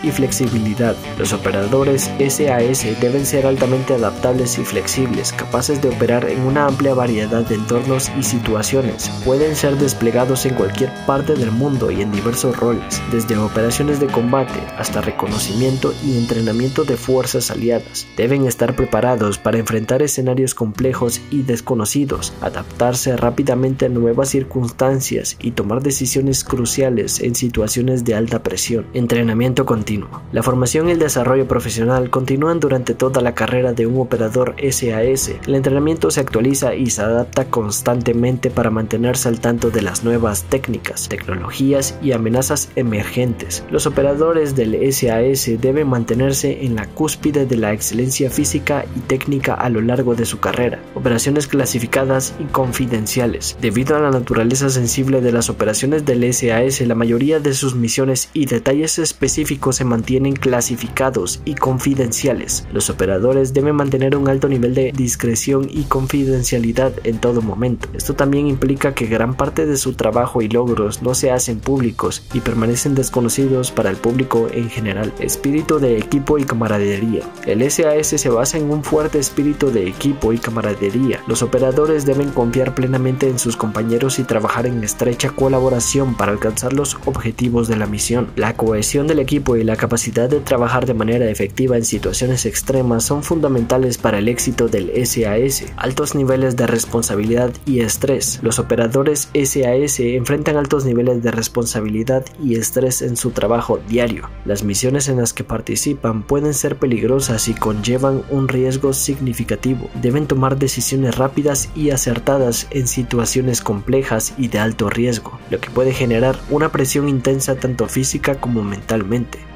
y 0.02 0.10
flexibilidad. 0.10 0.96
Los 1.18 1.32
operadores 1.32 2.10
SAS 2.18 2.86
deben 3.00 3.26
ser 3.26 3.46
altamente 3.46 3.94
adaptables 3.94 4.58
y 4.58 4.64
flexibles, 4.64 5.32
capaces 5.32 5.82
de 5.82 5.88
operar 5.88 6.28
en 6.28 6.40
una 6.40 6.66
amplia 6.66 6.94
variedad 6.94 7.44
de 7.44 7.56
entornos 7.56 8.10
y 8.18 8.22
situaciones. 8.22 9.10
Pueden 9.24 9.54
ser 9.54 9.76
desplegados 9.76 10.46
en 10.46 10.54
cualquier 10.54 10.90
parte 11.06 11.34
del 11.34 11.50
mundo 11.50 11.90
y 11.90 12.00
en 12.00 12.12
diversos 12.12 12.56
roles, 12.56 13.02
desde 13.10 13.36
operaciones 13.36 14.00
de 14.00 14.06
combate 14.06 14.60
hasta 14.78 15.00
reconocimiento 15.00 15.92
y 16.04 16.16
entrenamiento 16.16 16.84
de 16.84 16.96
fuerzas 16.96 17.50
aliadas. 17.50 18.06
Deben 18.16 18.46
estar 18.46 18.74
preparados 18.74 19.38
para 19.38 19.58
enfrentar 19.58 20.02
escenarios 20.02 20.54
complejos 20.54 21.20
y 21.30 21.42
desconocidos, 21.42 22.32
adaptarse 22.40 23.16
rápidamente 23.16 23.86
a 23.86 23.88
nuevas 23.88 24.30
circunstancias 24.30 25.36
y 25.40 25.50
tomar 25.50 25.82
decisiones 25.82 26.44
cruciales 26.44 27.20
en 27.20 27.34
situaciones 27.34 28.04
de 28.04 28.14
alta 28.14 28.42
presión. 28.42 28.86
Entrenamiento 28.94 29.41
continuo. 29.66 30.22
La 30.30 30.42
formación 30.42 30.88
y 30.88 30.92
el 30.92 31.00
desarrollo 31.00 31.48
profesional 31.48 32.10
continúan 32.10 32.60
durante 32.60 32.94
toda 32.94 33.20
la 33.20 33.34
carrera 33.34 33.72
de 33.72 33.86
un 33.86 34.00
operador 34.00 34.54
SAS. 34.70 35.32
El 35.46 35.56
entrenamiento 35.56 36.12
se 36.12 36.20
actualiza 36.20 36.76
y 36.76 36.90
se 36.90 37.02
adapta 37.02 37.46
constantemente 37.46 38.50
para 38.50 38.70
mantenerse 38.70 39.28
al 39.28 39.40
tanto 39.40 39.70
de 39.70 39.82
las 39.82 40.04
nuevas 40.04 40.44
técnicas, 40.44 41.08
tecnologías 41.08 41.98
y 42.00 42.12
amenazas 42.12 42.70
emergentes. 42.76 43.64
Los 43.70 43.86
operadores 43.86 44.54
del 44.54 44.76
SAS 44.92 45.50
deben 45.60 45.88
mantenerse 45.88 46.64
en 46.64 46.76
la 46.76 46.86
cúspide 46.86 47.44
de 47.44 47.56
la 47.56 47.72
excelencia 47.72 48.30
física 48.30 48.84
y 48.96 49.00
técnica 49.00 49.54
a 49.54 49.68
lo 49.70 49.80
largo 49.80 50.14
de 50.14 50.24
su 50.24 50.38
carrera. 50.38 50.78
Operaciones 50.94 51.48
clasificadas 51.48 52.32
y 52.38 52.44
confidenciales. 52.44 53.56
Debido 53.60 53.96
a 53.96 54.00
la 54.00 54.10
naturaleza 54.10 54.70
sensible 54.70 55.20
de 55.20 55.32
las 55.32 55.50
operaciones 55.50 56.04
del 56.04 56.32
SAS, 56.32 56.80
la 56.82 56.94
mayoría 56.94 57.40
de 57.40 57.54
sus 57.54 57.74
misiones 57.74 58.28
y 58.32 58.46
detalles 58.46 59.00
específicos 59.00 59.21
se 59.28 59.84
mantienen 59.84 60.34
clasificados 60.34 61.40
y 61.44 61.54
confidenciales. 61.54 62.66
Los 62.72 62.90
operadores 62.90 63.54
deben 63.54 63.76
mantener 63.76 64.16
un 64.16 64.28
alto 64.28 64.48
nivel 64.48 64.74
de 64.74 64.92
discreción 64.92 65.68
y 65.70 65.84
confidencialidad 65.84 66.92
en 67.04 67.18
todo 67.18 67.42
momento. 67.42 67.88
Esto 67.94 68.14
también 68.14 68.46
implica 68.46 68.94
que 68.94 69.06
gran 69.06 69.34
parte 69.34 69.66
de 69.66 69.76
su 69.76 69.94
trabajo 69.94 70.42
y 70.42 70.48
logros 70.48 71.02
no 71.02 71.14
se 71.14 71.30
hacen 71.30 71.60
públicos 71.60 72.24
y 72.32 72.40
permanecen 72.40 72.94
desconocidos 72.94 73.70
para 73.70 73.90
el 73.90 73.96
público 73.96 74.48
en 74.52 74.68
general. 74.68 75.12
Espíritu 75.20 75.78
de 75.78 75.98
equipo 75.98 76.38
y 76.38 76.44
camaradería. 76.44 77.22
El 77.46 77.68
SAS 77.70 78.08
se 78.08 78.28
basa 78.28 78.58
en 78.58 78.70
un 78.70 78.82
fuerte 78.82 79.18
espíritu 79.18 79.70
de 79.70 79.86
equipo 79.86 80.32
y 80.32 80.38
camaradería. 80.38 81.20
Los 81.26 81.42
operadores 81.42 82.06
deben 82.06 82.30
confiar 82.30 82.74
plenamente 82.74 83.28
en 83.28 83.38
sus 83.38 83.56
compañeros 83.56 84.18
y 84.18 84.24
trabajar 84.24 84.66
en 84.66 84.82
estrecha 84.82 85.30
colaboración 85.30 86.16
para 86.16 86.32
alcanzar 86.32 86.72
los 86.72 86.96
objetivos 87.04 87.68
de 87.68 87.76
la 87.76 87.86
misión. 87.86 88.28
La 88.36 88.56
cohesión 88.56 89.06
del 89.12 89.20
equipo 89.20 89.56
y 89.56 89.62
la 89.62 89.76
capacidad 89.76 90.30
de 90.30 90.40
trabajar 90.40 90.86
de 90.86 90.94
manera 90.94 91.28
efectiva 91.28 91.76
en 91.76 91.84
situaciones 91.84 92.46
extremas 92.46 93.04
son 93.04 93.22
fundamentales 93.22 93.98
para 93.98 94.18
el 94.18 94.28
éxito 94.28 94.68
del 94.68 94.90
SAS. 95.06 95.64
Altos 95.76 96.14
niveles 96.14 96.56
de 96.56 96.66
responsabilidad 96.66 97.52
y 97.66 97.80
estrés. 97.80 98.40
Los 98.42 98.58
operadores 98.58 99.28
SAS 99.34 100.00
enfrentan 100.00 100.56
altos 100.56 100.86
niveles 100.86 101.22
de 101.22 101.30
responsabilidad 101.30 102.24
y 102.42 102.54
estrés 102.54 103.02
en 103.02 103.18
su 103.18 103.32
trabajo 103.32 103.80
diario. 103.86 104.30
Las 104.46 104.64
misiones 104.64 105.08
en 105.08 105.18
las 105.18 105.34
que 105.34 105.44
participan 105.44 106.22
pueden 106.22 106.54
ser 106.54 106.76
peligrosas 106.76 107.48
y 107.48 107.54
conllevan 107.54 108.22
un 108.30 108.48
riesgo 108.48 108.94
significativo. 108.94 109.90
Deben 110.00 110.26
tomar 110.26 110.58
decisiones 110.58 111.18
rápidas 111.18 111.68
y 111.76 111.90
acertadas 111.90 112.66
en 112.70 112.88
situaciones 112.88 113.60
complejas 113.60 114.32
y 114.38 114.48
de 114.48 114.58
alto 114.58 114.88
riesgo, 114.88 115.38
lo 115.50 115.60
que 115.60 115.68
puede 115.68 115.92
generar 115.92 116.38
una 116.48 116.72
presión 116.72 117.10
intensa 117.10 117.56
tanto 117.56 117.88
física 117.88 118.36
como 118.36 118.62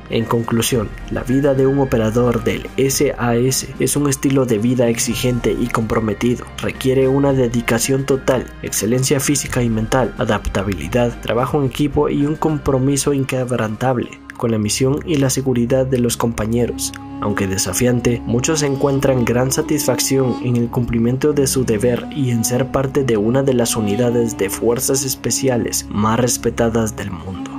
En 0.08 0.24
conclusión, 0.24 0.88
la 1.10 1.24
vida 1.24 1.54
de 1.54 1.66
un 1.66 1.80
operador 1.80 2.44
del 2.44 2.68
SAS 2.76 3.66
es 3.80 3.96
un 3.96 4.08
estilo 4.08 4.46
de 4.46 4.58
vida 4.58 4.88
exigente 4.88 5.52
y 5.52 5.66
comprometido. 5.66 6.44
Requiere 6.58 7.08
una 7.08 7.32
dedicación 7.32 8.06
total, 8.06 8.46
excelencia 8.62 9.18
física 9.18 9.62
y 9.62 9.68
mental, 9.68 10.14
adaptabilidad, 10.18 11.20
trabajo 11.22 11.58
en 11.58 11.66
equipo 11.66 12.08
y 12.08 12.24
un 12.24 12.36
compromiso 12.36 13.12
inquebrantable 13.12 14.10
con 14.36 14.50
la 14.50 14.58
misión 14.58 15.00
y 15.06 15.16
la 15.16 15.30
seguridad 15.30 15.86
de 15.86 15.98
los 15.98 16.16
compañeros. 16.16 16.92
Aunque 17.22 17.46
desafiante, 17.46 18.22
muchos 18.26 18.62
encuentran 18.62 19.24
gran 19.24 19.50
satisfacción 19.50 20.36
en 20.44 20.56
el 20.56 20.68
cumplimiento 20.68 21.32
de 21.32 21.46
su 21.46 21.64
deber 21.64 22.06
y 22.14 22.30
en 22.30 22.44
ser 22.44 22.70
parte 22.70 23.04
de 23.04 23.16
una 23.16 23.42
de 23.42 23.54
las 23.54 23.74
unidades 23.74 24.36
de 24.36 24.50
fuerzas 24.50 25.04
especiales 25.04 25.86
más 25.88 26.20
respetadas 26.20 26.94
del 26.94 27.10
mundo. 27.10 27.55